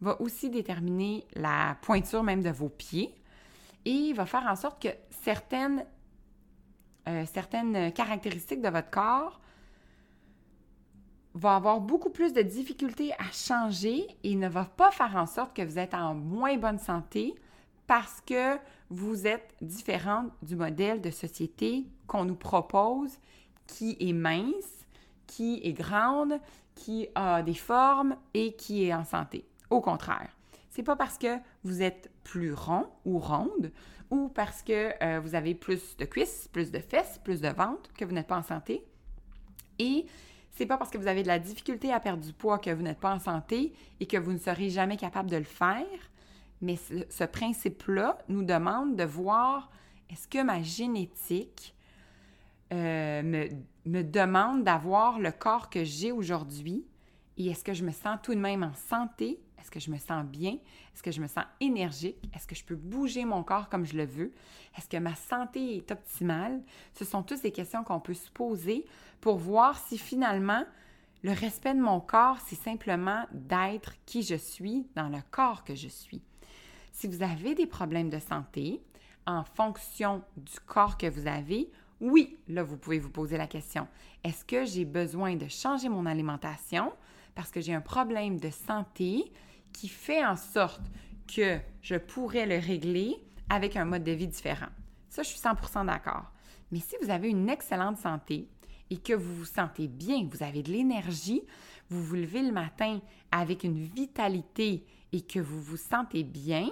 [0.00, 3.14] va aussi déterminer la pointure même de vos pieds
[3.84, 5.84] et va faire en sorte que certaines,
[7.08, 9.40] euh, certaines caractéristiques de votre corps
[11.38, 15.54] vont avoir beaucoup plus de difficultés à changer et ne va pas faire en sorte
[15.54, 17.34] que vous êtes en moins bonne santé
[17.86, 18.56] parce que
[18.90, 23.18] vous êtes différente du modèle de société qu'on nous propose
[23.66, 24.86] qui est mince,
[25.26, 26.40] qui est grande,
[26.74, 29.44] qui a des formes et qui est en santé.
[29.70, 30.30] Au contraire,
[30.70, 33.70] c'est pas parce que vous êtes plus rond ou ronde
[34.10, 37.92] ou parce que euh, vous avez plus de cuisses, plus de fesses, plus de ventre
[37.94, 38.84] que vous n'êtes pas en santé.
[39.78, 40.06] Et
[40.58, 42.82] c'est pas parce que vous avez de la difficulté à perdre du poids que vous
[42.82, 45.86] n'êtes pas en santé et que vous ne serez jamais capable de le faire.
[46.60, 49.70] Mais ce, principe-là nous demande de voir
[50.10, 51.76] est-ce que ma génétique
[52.72, 53.48] euh, me,
[53.86, 56.84] me demande d'avoir le corps que j'ai aujourd'hui
[57.36, 59.38] et est-ce que je me sens tout de même en santé?
[59.60, 60.52] Est-ce que je me sens bien?
[60.94, 62.16] Est-ce que je me sens énergique?
[62.34, 64.32] Est-ce que je peux bouger mon corps comme je le veux?
[64.76, 66.60] Est-ce que ma santé est optimale?
[66.94, 68.84] Ce sont toutes des questions qu'on peut se poser
[69.20, 70.64] pour voir si finalement
[71.22, 75.74] le respect de mon corps, c'est simplement d'être qui je suis dans le corps que
[75.74, 76.22] je suis.
[76.92, 78.80] Si vous avez des problèmes de santé
[79.26, 83.88] en fonction du corps que vous avez, oui, là, vous pouvez vous poser la question,
[84.22, 86.92] est-ce que j'ai besoin de changer mon alimentation
[87.34, 89.32] parce que j'ai un problème de santé?
[89.78, 90.82] Qui fait en sorte
[91.32, 93.14] que je pourrais le régler
[93.48, 94.66] avec un mode de vie différent.
[95.08, 96.32] Ça, je suis 100% d'accord.
[96.72, 98.48] Mais si vous avez une excellente santé
[98.90, 101.42] et que vous vous sentez bien, vous avez de l'énergie,
[101.90, 103.00] vous vous levez le matin
[103.30, 106.68] avec une vitalité et que vous vous sentez bien,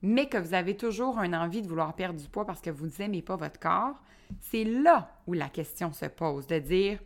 [0.00, 2.88] mais que vous avez toujours une envie de vouloir perdre du poids parce que vous
[2.98, 4.02] n'aimez pas votre corps,
[4.40, 6.98] c'est là où la question se pose, de dire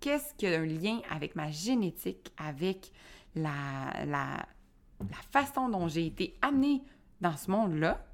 [0.00, 2.90] qu'est-ce qui a un lien avec ma génétique, avec
[3.34, 4.46] la, la,
[5.00, 6.82] la façon dont j'ai été amenée
[7.20, 8.04] dans ce monde-là,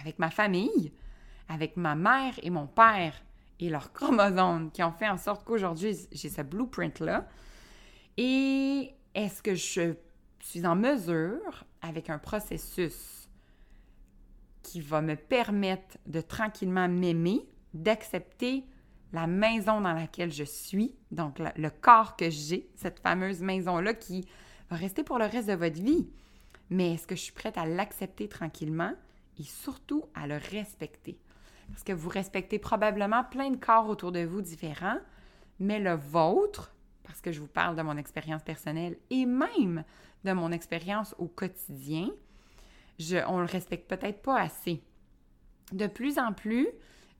[0.00, 0.92] avec ma famille,
[1.48, 3.14] avec ma mère et mon père
[3.58, 7.28] et leurs chromosomes qui ont fait en sorte qu'aujourd'hui, j'ai ce blueprint-là.
[8.16, 9.94] Et est-ce que je
[10.40, 13.28] suis en mesure, avec un processus
[14.62, 18.64] qui va me permettre de tranquillement m'aimer, d'accepter
[19.12, 24.26] la maison dans laquelle je suis, donc le, corps que j'ai, cette fameuse maison-là qui
[24.70, 26.08] va rester pour le reste de votre vie.
[26.70, 28.92] Mais est-ce que je suis prête à l'accepter tranquillement
[29.38, 31.18] et surtout à le respecter?
[31.70, 34.98] Parce que vous respectez probablement plein de corps autour de vous différents,
[35.58, 39.84] mais le vôtre, parce que je vous parle de mon expérience personnelle et même
[40.24, 42.10] de mon expérience au quotidien,
[42.98, 44.82] je, on le respecte peut-être pas assez.
[45.72, 46.68] De plus en plus,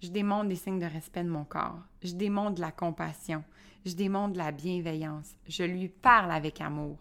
[0.03, 1.81] je démontre des signes de respect de mon corps.
[2.03, 3.45] Je démontre la compassion.
[3.85, 5.35] Je démontre la bienveillance.
[5.47, 6.99] Je lui parle avec amour.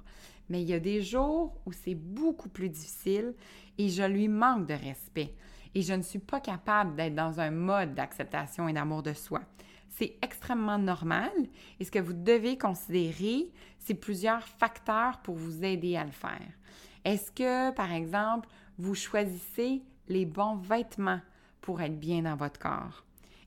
[0.49, 3.33] Mais il y a des jours où c'est beaucoup plus difficile
[3.77, 5.35] et je lui manque de respect
[5.75, 9.41] et je ne suis pas capable d'être dans un mode d'acceptation et d'amour de soi.
[9.89, 11.31] C'est extrêmement normal
[11.79, 16.47] et ce que vous devez considérer, c'est plusieurs facteurs pour vous aider à le faire.
[17.05, 21.21] Est-ce que, par exemple, vous choisissez les bons vêtements
[21.61, 23.03] pour être bien dans votre corps?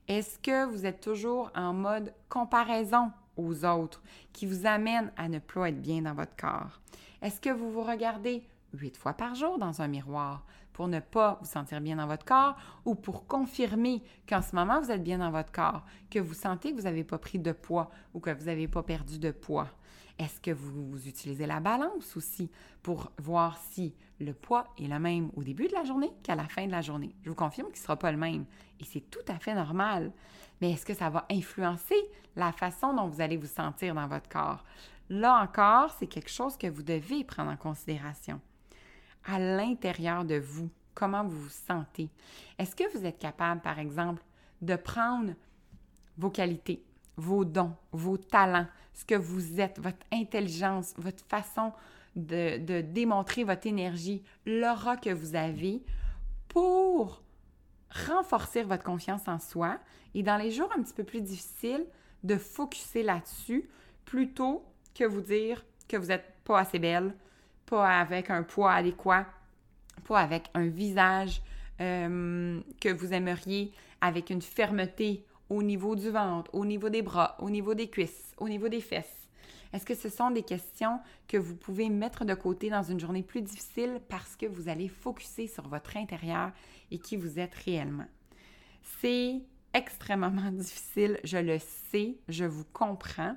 [0.09, 4.03] Est-ce que vous êtes toujours en mode comparaison aux autres
[4.33, 6.81] qui vous amène à ne plus être bien dans votre corps?
[7.23, 8.43] Est-ce que vous vous regardez
[8.75, 12.25] huit fois par jour dans un miroir pour ne pas vous sentir bien dans votre
[12.25, 16.35] corps ou pour confirmer qu'en ce moment vous êtes bien dans votre corps, que vous
[16.35, 19.31] sentez que vous n'avez pas pris de poids ou que vous n'avez pas perdu de
[19.31, 19.69] poids?
[20.19, 22.51] Est-ce que vous, utilisez la balance aussi
[22.83, 26.49] pour voir si le poids est le même au début de la journée qu'à la
[26.49, 27.15] fin de la journée?
[27.23, 28.45] Je vous confirme qu'il ne sera pas le même
[28.81, 30.13] et c'est tout à fait normal.
[30.61, 32.01] Mais est-ce que ça va influencer
[32.37, 34.65] la façon dont vous allez vous sentir dans votre corps?
[35.09, 38.41] Là encore, c'est quelque chose que vous devez prendre en considération
[39.25, 42.11] à l'intérieur de vous, comment vous vous sentez?
[42.59, 44.23] Est-ce que vous êtes capable, par exemple,
[44.61, 45.33] de prendre
[46.17, 46.83] vos qualités,
[47.17, 51.73] vos dons, vos talents, ce que vous êtes, votre intelligence, votre façon
[52.17, 55.83] de, démontrer votre énergie, l'aura que vous avez
[56.49, 57.23] pour
[58.09, 59.79] renforcer votre confiance en soi.
[60.15, 61.87] Et dans les jours un petit peu plus difficiles,
[62.23, 63.69] de focuser là-dessus
[64.05, 67.15] plutôt que vous dire que vous n'êtes pas assez belle,
[67.67, 69.27] pas avec un poids adéquat,
[70.07, 71.43] pas avec un visage
[71.81, 77.37] euh, que vous aimeriez, avec une fermeté au niveau du ventre, au niveau des bras,
[77.39, 79.29] au niveau des cuisses, au niveau des fesses?
[79.73, 80.99] Est-ce que ce sont des questions
[81.29, 84.89] que vous pouvez mettre de côté dans une journée plus difficile parce que vous allez
[84.89, 86.53] focuser sur votre intérieur
[86.91, 88.07] et qui vous êtes réellement?
[89.01, 89.41] C'est
[89.75, 91.59] extrêmement difficile, je le
[91.91, 93.37] sais, je vous comprends,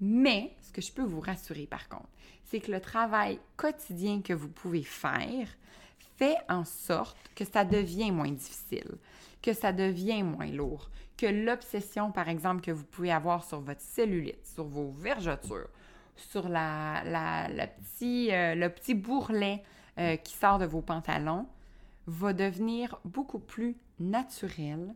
[0.00, 2.08] mais ce que je peux vous rassurer par contre,
[2.44, 5.48] c'est que le travail quotidien que vous pouvez faire
[6.16, 8.98] fait en sorte que ça devient moins difficile,
[9.42, 13.80] que ça devient moins lourd, que l'obsession, par exemple, que vous pouvez avoir sur votre
[13.80, 15.68] cellulite, sur vos vergetures,
[16.16, 19.62] sur la, la, petit, euh, le petit bourrelet
[19.98, 21.46] euh, qui sort de vos pantalons,
[22.06, 24.94] va devenir beaucoup plus naturel,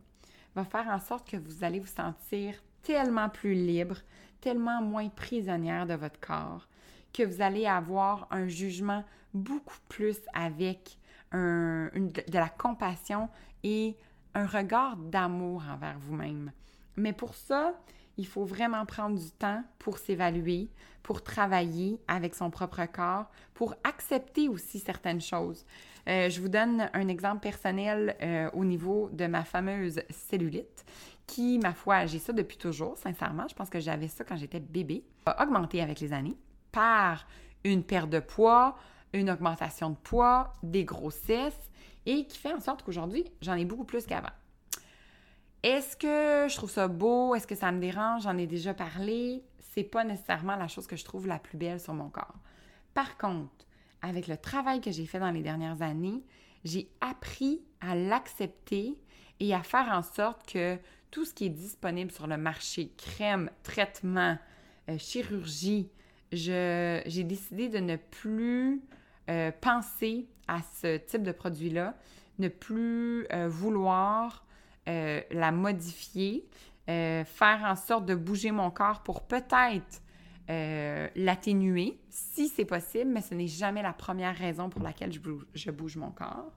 [0.55, 3.97] va faire en sorte que vous allez vous sentir tellement plus libre,
[4.41, 6.67] tellement moins prisonnière de votre corps,
[7.13, 10.97] que vous allez avoir un jugement beaucoup plus avec
[11.33, 13.29] de la compassion
[13.63, 13.97] et
[14.37, 16.51] un regard d'amour envers vous-même.
[16.95, 17.73] Mais pour ça,
[18.17, 20.69] il faut vraiment prendre du temps pour s'évaluer,
[21.01, 25.65] pour travailler avec son propre corps, pour accepter aussi certaines choses.
[26.07, 30.85] Euh, je vous donne un exemple personnel euh, au niveau de ma fameuse cellulite,
[31.25, 33.47] qui, ma foi, j'ai ça depuis toujours, sincèrement.
[33.49, 35.03] Je pense que j'avais ça quand j'étais bébé.
[35.25, 36.37] A augmenté avec les années
[36.71, 37.27] par
[37.63, 38.77] une perte de poids,
[39.13, 41.66] une augmentation de poids, des grossesses,
[42.07, 44.31] et qui fait en sorte qu'aujourd'hui, j'en ai beaucoup plus qu'avant.
[45.61, 47.35] Est-ce que je trouve ça beau?
[47.35, 48.23] Est-ce que ça me dérange?
[48.23, 49.43] J'en ai déjà parlé.
[49.59, 52.39] C'est pas nécessairement la chose que je trouve la plus belle sur mon corps.
[52.93, 53.65] Par contre,
[54.01, 56.23] avec le travail que j'ai fait dans les dernières années,
[56.63, 58.97] j'ai appris à l'accepter
[59.41, 60.77] et à faire en sorte que
[61.11, 64.37] tout ce qui est disponible sur le marché, crème, traitement,
[64.89, 65.89] euh, chirurgie,
[66.31, 68.81] j'ai décidé de ne plus
[69.29, 71.95] euh, penser à ce type de produit-là,
[72.39, 74.43] ne plus euh, vouloir
[74.87, 76.47] la modifier,
[76.89, 80.01] euh, faire en sorte de bouger mon corps pour peut-être
[80.49, 85.69] euh, l'atténuer, si c'est possible, mais ce n'est jamais la première raison pour laquelle je
[85.71, 86.53] bouge, mon corps.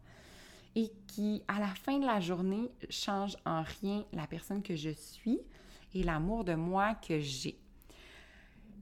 [0.77, 4.91] Et qui, à la fin de la journée, change en rien la personne que je
[4.91, 5.41] suis
[5.95, 7.59] et l'amour de moi que j'ai.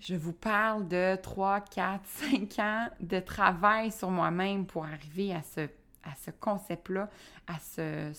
[0.00, 5.42] Je vous parle de 3, 4, 5 ans de travail sur moi-même pour arriver à
[5.42, 5.62] ce,
[6.04, 7.10] à ce concept-là,
[7.46, 8.12] à ce,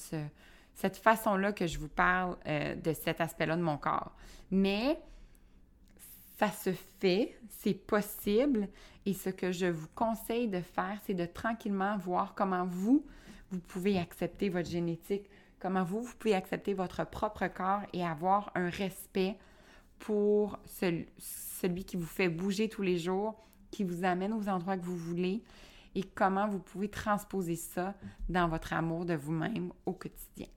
[0.75, 4.11] cette façon-là que je vous parle euh, de cet aspect-là de mon corps.
[4.51, 4.99] Mais
[6.37, 8.67] ça se fait, c'est possible.
[9.05, 13.05] Et ce que je vous conseille de faire, c'est de tranquillement voir comment vous,
[13.51, 18.51] vous pouvez accepter votre génétique, comment vous, vous pouvez accepter votre propre corps et avoir
[18.55, 19.37] un respect
[19.99, 23.35] pour celui qui vous fait bouger tous les jours,
[23.71, 25.43] qui vous amène aux endroits que vous voulez
[25.95, 27.95] et comment vous pouvez transposer ça
[28.29, 30.47] dans votre amour de vous-même au quotidien.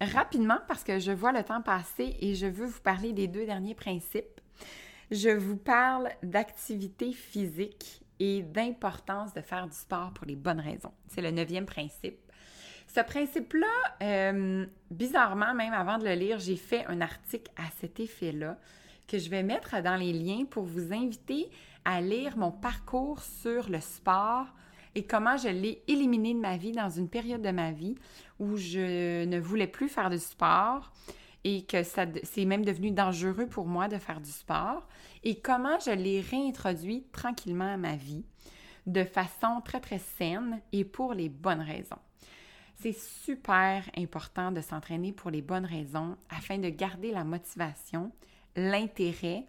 [0.00, 3.44] Rapidement, parce que je vois le temps passer et je veux vous parler des deux
[3.44, 4.40] derniers principes
[5.10, 10.92] je vous parle d'activité physique et d'importance de faire du sport pour les bonnes raisons.
[11.08, 12.18] C'est le neuvième principe.
[12.92, 13.66] Ce principe-là,
[14.02, 18.58] euh, bizarrement, même avant de le lire, j'ai fait un article à cet effet-là
[19.06, 21.48] que je vais mettre dans les liens pour vous inviter
[21.84, 24.46] à lire mon parcours sur le sport
[24.96, 27.94] et comment je l'ai éliminé de ma vie dans une période de ma vie
[28.40, 30.92] où je ne voulais plus faire de sport
[31.44, 34.88] et que ça, c'est même devenu dangereux pour moi de faire du sport
[35.22, 38.24] et comment je l'ai réintroduit tranquillement à ma vie
[38.86, 41.98] de façon très très saine et pour les bonnes raisons.
[42.82, 48.10] C'est super important de s'entraîner pour les bonnes raisons afin de garder la motivation,
[48.56, 49.44] l'intérêt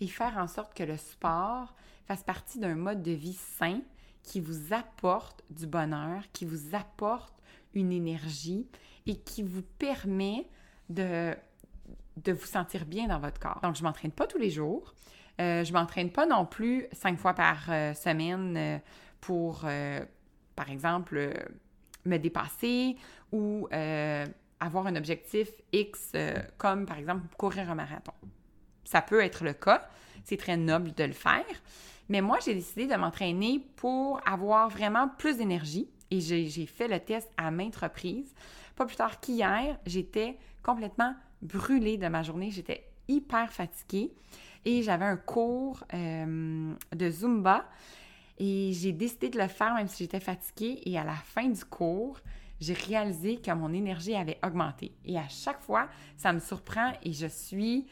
[0.00, 1.76] et faire en sorte que le sport
[2.06, 3.80] fasse partie d'un mode de vie sain
[4.24, 7.34] qui vous apporte du bonheur, qui vous apporte
[7.72, 8.66] une énergie
[9.06, 10.48] et qui vous permet
[10.88, 11.36] de,
[12.16, 13.60] de vous sentir bien dans votre corps.
[13.62, 14.92] Donc, je ne m'entraîne pas tous les jours.
[15.40, 18.78] Euh, je ne m'entraîne pas non plus cinq fois par euh, semaine euh,
[19.20, 19.66] pour,
[20.56, 21.32] par exemple,
[22.04, 22.96] me dépasser
[23.32, 23.68] ou
[24.60, 26.12] avoir un objectif X,
[26.58, 28.12] comme par exemple courir un marathon.
[28.84, 29.88] Ça peut être le cas.
[30.24, 31.44] C'est très noble de le faire.
[32.08, 37.00] Mais moi, j'ai décidé de m'entraîner pour avoir vraiment plus d'énergie et j'ai fait le
[37.00, 38.34] test à maintes reprises.
[38.76, 42.50] Pas plus tard qu'hier, j'étais complètement brûlée de ma journée.
[42.50, 44.12] J'étais hyper fatiguée
[44.64, 47.66] et j'avais un cours euh, de Zumba
[48.38, 51.64] et j'ai décidé de le faire même si j'étais fatiguée et à la fin du
[51.64, 52.18] cours,
[52.60, 54.92] j'ai réalisé que mon énergie avait augmenté.
[55.04, 57.86] Et à chaque fois, ça me surprend et je suis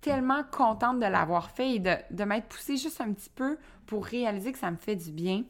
[0.00, 3.56] tellement contente de l'avoir fait et de, de m'être poussée juste un petit peu
[3.86, 5.44] pour réaliser que ça me fait du bien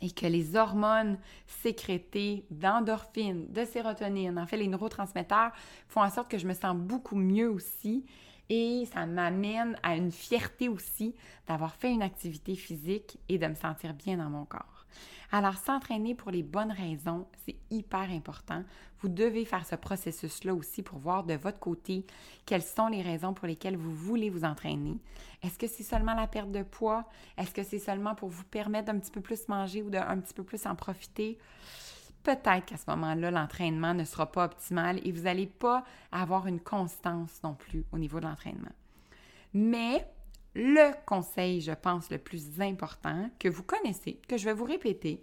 [0.00, 5.52] et que les hormones sécrétées d'endorphine, de sérotonine, en fait les neurotransmetteurs,
[5.88, 8.06] font en sorte que je me sens beaucoup mieux aussi
[8.50, 11.14] et ça m'amène à une fierté aussi
[11.46, 14.86] d'avoir fait une activité physique et de me sentir bien dans mon corps.
[15.30, 18.64] Alors, s'entraîner pour les bonnes raisons, c'est hyper important.
[19.00, 22.06] Vous devez faire ce processus-là aussi pour voir de votre côté
[22.46, 24.96] quelles sont les raisons pour lesquelles vous voulez vous entraîner.
[25.42, 27.04] Est-ce que c'est seulement la perte de poids?
[27.36, 30.32] Est-ce que c'est seulement pour vous permettre d'un petit peu plus manger ou d'un petit
[30.32, 31.38] peu plus en profiter?
[32.22, 36.60] Peut-être qu'à ce moment-là, l'entraînement ne sera pas optimal et vous n'allez pas avoir une
[36.60, 38.72] constance non plus au niveau de l'entraînement.
[39.54, 40.06] Mais
[40.54, 45.22] le conseil, je pense, le plus important que vous connaissez, que je vais vous répéter,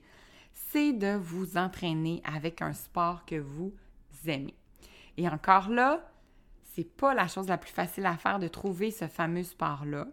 [0.53, 3.73] c'est de vous entraîner avec un sport que vous
[4.25, 4.55] aimez.
[5.17, 6.09] Et encore là,
[6.73, 10.07] c'est pas la chose la plus facile à faire de trouver ce fameux sport-là.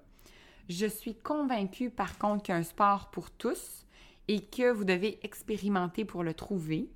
[0.69, 3.87] Je suis convaincue par contre qu'il y a un sport pour tous
[4.29, 6.89] et que vous devez expérimenter pour le trouver.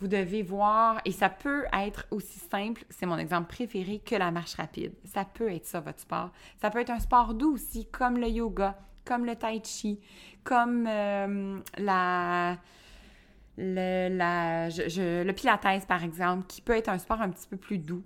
[0.00, 4.30] Vous devez voir, et ça peut être aussi simple, c'est mon exemple préféré, que la
[4.30, 4.94] marche rapide.
[5.04, 6.30] Ça peut être ça, votre sport.
[6.60, 10.00] Ça peut être un sport doux aussi, comme le yoga, comme le tai chi,
[10.42, 12.56] comme euh, la,
[13.58, 18.02] le, le pilates, par exemple, qui peut être un sport un petit peu plus doux.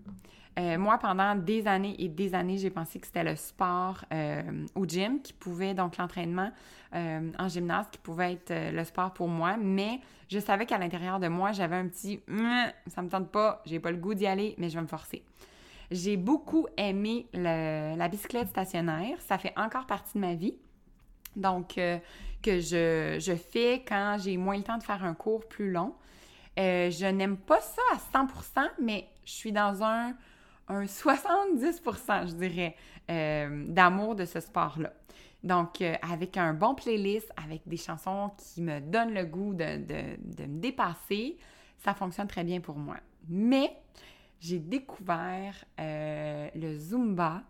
[0.59, 4.43] Euh, moi, pendant des années et des années, j'ai pensé que c'était le sport euh,
[4.77, 6.53] au gym qui pouvait, donc l'entraînement
[6.95, 11.19] euh, en gymnase, qui pouvait être le sport pour moi, mais je savais qu'à l'intérieur
[11.19, 12.21] de moi, j'avais un petit
[12.87, 15.25] ça me tente pas, j'ai pas le goût d'y aller, mais je vais me forcer.
[15.91, 20.55] J'ai beaucoup aimé la bicyclette stationnaire, ça fait encore partie de ma vie.
[21.37, 25.73] Donc, que je, je, fais quand j'ai moins le temps de faire un cours plus
[25.73, 25.95] long.
[26.57, 30.15] je n'aime pas ça à 100%, mais je suis dans un,
[30.69, 32.77] un 70% je dirais,
[33.11, 34.93] euh, d'amour de ce sport-là.
[35.43, 39.77] Donc, euh, avec un bon playlist, avec des chansons qui me donnent le goût de,
[40.47, 41.37] me dépasser,
[41.79, 42.97] ça fonctionne très bien pour moi.
[43.29, 43.77] Mais
[44.41, 47.43] j'ai découvert euh, le Zumba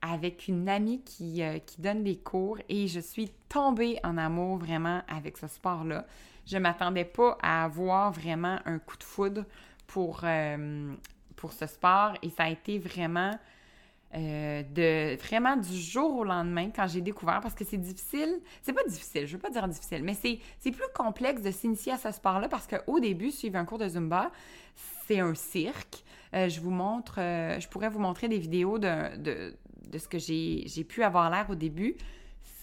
[0.00, 1.42] avec une amie qui,
[1.78, 6.06] donne des cours et je suis tombée en amour vraiment avec ce sport-là.
[6.46, 9.44] Je ne m'attendais pas à avoir vraiment un coup de foudre
[9.86, 10.24] pour,
[11.44, 13.38] pour ce sport et ça a été vraiment
[14.14, 18.40] euh, de vraiment du jour au lendemain quand j'ai découvert parce que c'est difficile.
[18.62, 21.98] C'est pas difficile, je veux pas dire difficile, mais c'est plus complexe de s'initier à
[21.98, 24.30] ce sport-là parce qu'au début, suivre un cours de Zumba,
[25.06, 26.02] c'est un cirque.
[26.32, 29.54] je vous montre, je pourrais vous montrer des vidéos de, de
[29.90, 31.96] de ce que j'ai pu avoir l'air au début,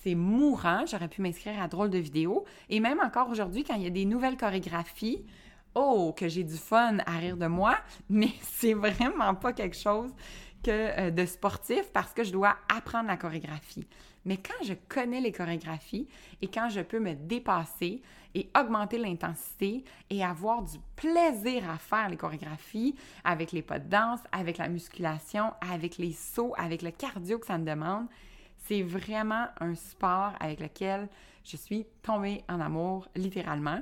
[0.03, 0.85] c'est mourant.
[0.85, 2.45] J'aurais pu m'inscrire à drôle de vidéos.
[2.69, 5.23] Et même encore aujourd'hui, quand il y a des nouvelles chorégraphies,
[5.75, 7.77] oh, que j'ai du fun à rire de moi,
[8.09, 10.11] mais c'est vraiment pas quelque chose
[10.63, 13.87] que euh, de sportif parce que je dois apprendre la chorégraphie.
[14.25, 16.07] Mais quand je connais les chorégraphies
[16.41, 18.01] et quand je peux me dépasser
[18.35, 23.89] et augmenter l'intensité et avoir du plaisir à faire les chorégraphies avec les pas de
[23.89, 28.05] danse, avec la musculation, avec les sauts, avec le cardio que ça me demande,
[28.57, 31.09] c'est vraiment un sport avec lequel
[31.43, 33.81] je suis tombée en amour littéralement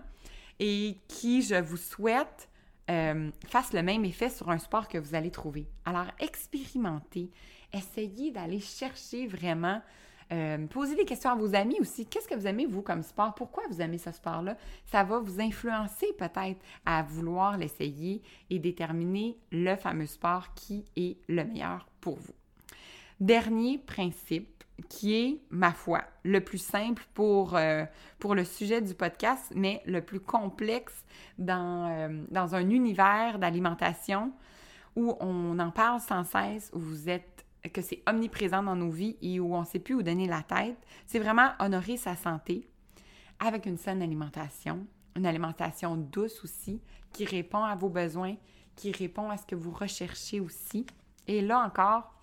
[0.60, 2.50] et qui, je vous souhaite,
[2.90, 5.68] euh, fasse le même effet sur un sport que vous allez trouver.
[5.86, 7.30] Alors, expérimentez,
[7.74, 9.82] essayez d'aller chercher vraiment
[10.32, 12.06] euh, posez des questions à vos amis aussi.
[12.06, 13.34] Qu'est-ce que vous aimez, vous, comme sport?
[13.34, 14.58] Pourquoi vous aimez ce sport-là?
[14.86, 21.18] Ça va vous influencer peut-être à vouloir l'essayer et déterminer le fameux sport qui est
[21.28, 22.34] le meilleur pour vous.
[23.20, 27.86] Dernier principe qui est, ma foi, le plus simple pour, euh,
[28.20, 31.06] pour le sujet du podcast, mais le plus complexe
[31.38, 34.32] dans, euh, dans un univers d'alimentation
[34.96, 39.18] où on en parle sans cesse, où vous êtes que c'est omniprésent dans nos vies
[39.22, 42.70] et où on ne sait plus où donner la tête, c'est vraiment honorer sa santé
[43.40, 48.36] avec une saine alimentation, une alimentation douce aussi, qui répond à vos besoins,
[48.76, 50.86] qui répond à ce que vous recherchez aussi.
[51.28, 52.14] Et là encore,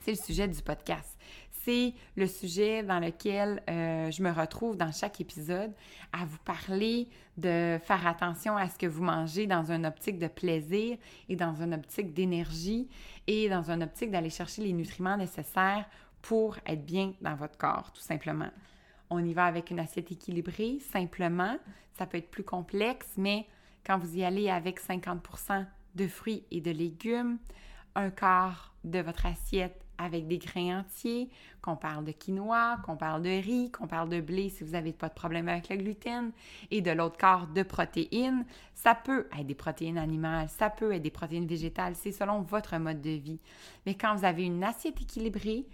[0.00, 1.15] c'est le sujet du podcast
[1.66, 5.72] c'est le sujet dans lequel euh, je me retrouve dans chaque épisode
[6.12, 10.28] à vous parler de faire attention à ce que vous mangez dans une optique de
[10.28, 10.96] plaisir
[11.28, 12.88] et dans une optique d'énergie
[13.26, 15.86] et dans une optique d'aller chercher les nutriments nécessaires
[16.22, 18.50] pour être bien dans votre corps, tout simplement.
[19.10, 21.56] On y va avec une assiette équilibrée, simplement.
[21.98, 23.44] Ça peut être plus complexe, mais
[23.84, 27.38] quand vous y allez avec 50% de fruits et de légumes,
[27.96, 31.28] un quart de votre assiette avec des grains entiers,
[31.62, 34.92] qu'on parle de quinoa, qu'on parle de riz, qu'on parle de blé si vous n'avez
[34.92, 36.32] pas de problème avec le gluten,
[36.70, 38.44] et de l'autre quart de protéines.
[38.74, 42.76] Ça peut être des protéines animales, ça peut être des protéines végétales, c'est selon votre
[42.78, 43.40] mode de vie.
[43.84, 45.66] Mais quand vous avez une assiette équilibrée,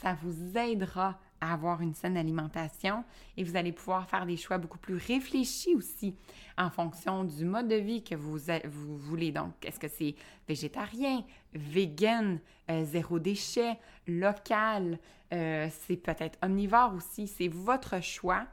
[0.00, 3.04] ça vous aidera à avoir une saine alimentation
[3.36, 6.14] et vous allez pouvoir faire des choix beaucoup plus réfléchis aussi
[6.58, 9.32] en fonction du mode de vie que vous, vous voulez.
[9.32, 10.14] Donc, est-ce que c'est
[10.46, 11.24] végétarien,
[11.54, 12.38] vegan,
[12.70, 14.98] euh, zéro déchet, local,
[15.32, 18.46] euh, c'est peut-être omnivore aussi, c'est votre choix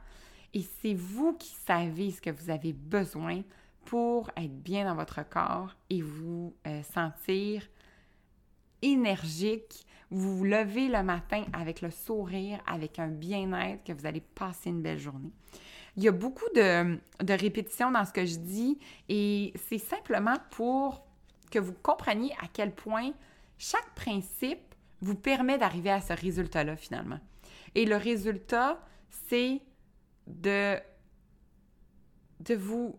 [0.54, 3.42] et c'est vous qui savez ce que vous avez besoin
[3.84, 7.62] pour être bien dans votre corps et vous euh, sentir
[8.82, 14.20] énergique, vous vous levez le matin avec le sourire, avec un bien-être, que vous allez
[14.20, 15.32] passer une belle journée.
[15.96, 18.78] Il y a beaucoup de, répétitions dans ce que je dis
[19.08, 21.04] et c'est simplement pour
[21.50, 23.12] que vous compreniez à quel point
[23.58, 27.18] chaque principe vous permet d'arriver à ce résultat-là finalement.
[27.74, 28.80] Et le résultat,
[29.28, 29.60] c'est
[30.26, 30.78] de,
[32.40, 32.98] de vous...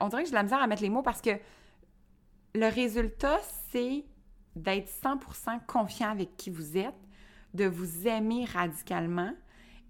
[0.00, 1.30] On dirait que j'ai de la misère à mettre les mots parce que
[2.54, 4.04] le résultat, c'est
[4.56, 6.94] d'être 100% confiant avec qui vous êtes,
[7.54, 9.32] de vous aimer radicalement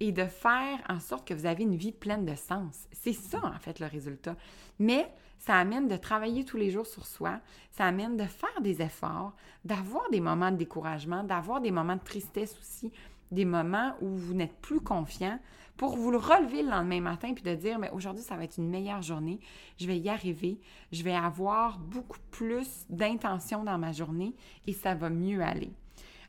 [0.01, 2.87] et de faire en sorte que vous avez une vie pleine de sens.
[2.93, 4.37] C'est ça, en fait, le résultat.
[4.79, 7.41] Mais ça amène de travailler tous les jours sur soi,
[7.71, 9.35] ça amène de faire des efforts,
[9.65, 12.91] d'avoir des moments de découragement, d'avoir des moments de tristesse aussi,
[13.31, 15.39] des moments où vous n'êtes plus confiant
[15.77, 18.59] pour vous le relever le lendemain matin puis de dire mais aujourd'hui ça va être
[18.59, 19.41] une meilleure journée,
[19.79, 20.61] je vais y arriver,
[20.93, 24.35] je vais avoir beaucoup plus d'intention dans ma journée
[24.66, 25.72] et ça va mieux aller.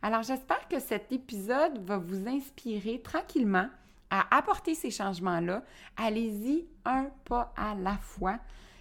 [0.02, 3.70] Alors j'espère que cet épisode va vous inspirer tranquillement
[4.10, 5.64] à apporter ces changements-là.
[5.98, 8.40] Allez-y un pas à la fois.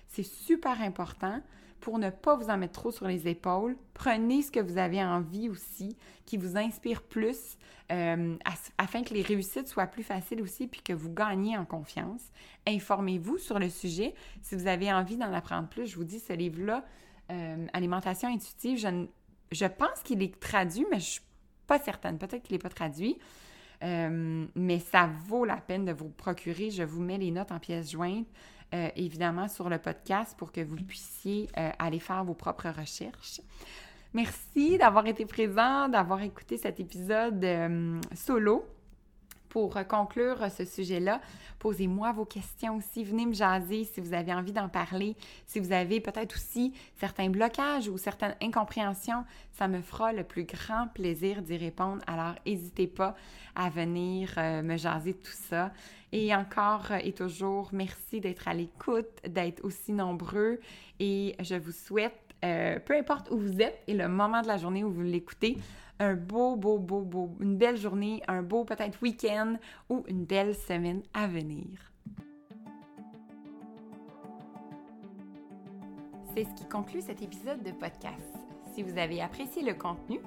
[0.09, 1.41] C'est super important
[1.85, 3.77] pour ne pas vous en mettre trop sur les épaules.
[3.93, 7.59] Prenez ce que vous avez envie aussi, qui vous inspire plus,
[7.93, 8.39] euh,
[8.79, 12.23] afin que les réussites soient plus faciles aussi, puis que vous gagniez en confiance.
[12.67, 14.15] Informez-vous sur le sujet.
[14.41, 16.87] Si vous avez envie d'en apprendre plus, je vous dis, ce livre-là,
[17.31, 19.07] euh, Alimentation intuitive, je,
[19.53, 21.23] je pense qu'il est traduit, mais je ne suis
[21.67, 22.17] pas certaine.
[22.17, 23.19] Peut-être qu'il n'est pas traduit.
[23.83, 26.71] Euh, mais ça vaut la peine de vous procurer.
[26.71, 28.27] Je vous mets les notes en pièces jointes,
[28.75, 33.41] euh, évidemment, sur le podcast pour que vous puissiez euh, aller faire vos propres recherches.
[34.13, 37.45] Merci d'avoir été présent, d'avoir écouté cet épisode
[38.15, 38.65] solo
[39.55, 41.21] pour conclure ce sujet-là,
[41.61, 43.05] posez-moi vos questions aussi.
[43.05, 45.15] Venez me jaser si vous avez envie d'en parler.
[45.47, 50.43] Si vous avez peut-être aussi certains blocages ou certaines incompréhensions, ça me fera le plus
[50.43, 52.03] grand plaisir d'y répondre.
[52.09, 53.15] Alors, n'hésitez pas
[53.55, 55.71] à venir euh, me jaser tout ça.
[56.11, 60.59] Et encore et toujours, merci d'être à l'écoute, d'être aussi nombreux
[60.99, 64.57] et je vous souhaite, euh, peu importe où vous êtes et le moment de la
[64.57, 65.59] journée où vous l'écoutez,
[66.01, 69.57] un beau, beau, beau, beau, une belle journée, un beau peut-être week-end
[69.89, 71.67] ou une belle semaine à venir.
[76.35, 78.35] C'est ce qui conclut cet épisode de podcast.
[78.75, 80.19] Si vous avez apprécié le contenu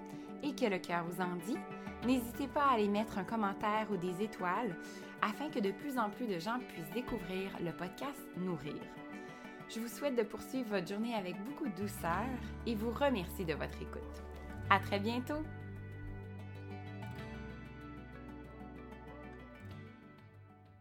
[0.41, 1.57] et que le cœur vous en dit,
[2.05, 4.73] n'hésitez pas à aller mettre un commentaire ou des étoiles
[5.21, 8.81] afin que de plus en plus de gens puissent découvrir le podcast Nourrir.
[9.69, 12.25] Je vous souhaite de poursuivre votre journée avec beaucoup de douceur
[12.65, 14.23] et vous remercie de votre écoute.
[14.69, 15.43] À très bientôt!